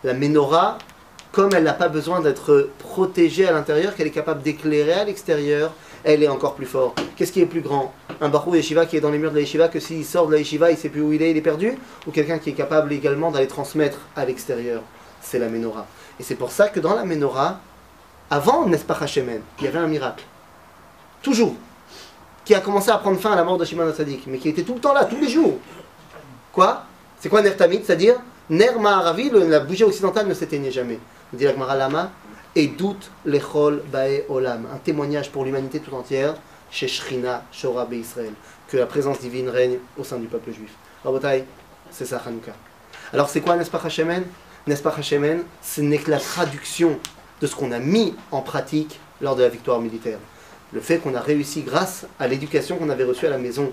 [0.05, 0.79] La Ménorah,
[1.33, 5.73] comme elle n'a pas besoin d'être protégée à l'intérieur, qu'elle est capable d'éclairer à l'extérieur,
[6.05, 7.01] elle est encore plus forte.
[7.17, 7.95] Qu'est-ce qui est plus grand?
[8.21, 10.33] Un barou yeshiva qui est dans les murs de la yeshiva, que s'il sort de
[10.33, 11.79] la yeshiva, il sait plus où il est, il est perdu?
[12.07, 14.83] Ou quelqu'un qui est capable également d'aller transmettre à l'extérieur?
[15.21, 15.87] C'est la Ménorah.
[16.19, 17.61] Et c'est pour ça que dans la Ménorah,
[18.31, 20.25] avant, n'est-ce pas Hachemen, il y avait un miracle.
[21.23, 21.55] Toujours.
[22.45, 24.63] Qui a commencé à prendre fin à la mort de Shimon Hatzadik, mais qui était
[24.63, 25.59] tout le temps là, tous les jours.
[26.53, 26.83] Quoi?
[27.23, 28.17] C'est quoi Ner Tamid C'est-à-dire,
[28.51, 30.99] Ner Maharavi, la bougie occidentale ne s'éteignait jamais.
[31.33, 32.11] Nous dit la Lama,
[32.57, 36.35] et doute l'echol bae olam, un témoignage pour l'humanité tout entière,
[36.69, 38.33] chez Shrina Shora Israël,
[38.67, 40.73] que la présence divine règne au sein du peuple juif.
[41.05, 41.45] Rabotai,
[41.93, 42.55] c'est ça Hanouka.
[43.13, 44.25] Alors c'est quoi Nespa Hashemen?
[44.67, 46.99] Nespa Hashemen, ce n'est que la traduction
[47.41, 50.19] de ce qu'on a mis en pratique lors de la victoire militaire.
[50.73, 53.71] Le fait qu'on a réussi, grâce à l'éducation qu'on avait reçue à la maison,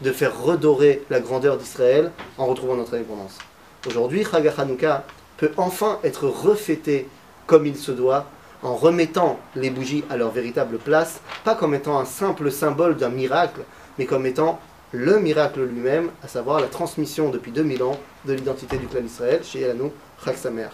[0.00, 3.38] de faire redorer la grandeur d'Israël en retrouvant notre indépendance.
[3.86, 5.04] Aujourd'hui, Chag Hanouka
[5.36, 7.08] peut enfin être refêté
[7.46, 8.26] comme il se doit,
[8.62, 13.10] en remettant les bougies à leur véritable place, pas comme étant un simple symbole d'un
[13.10, 13.60] miracle,
[13.98, 14.58] mais comme étant
[14.92, 19.42] le miracle lui-même, à savoir la transmission depuis 2000 ans de l'identité du clan d'Israël
[19.44, 19.92] chez Yelanou
[20.24, 20.72] Chag Sameach.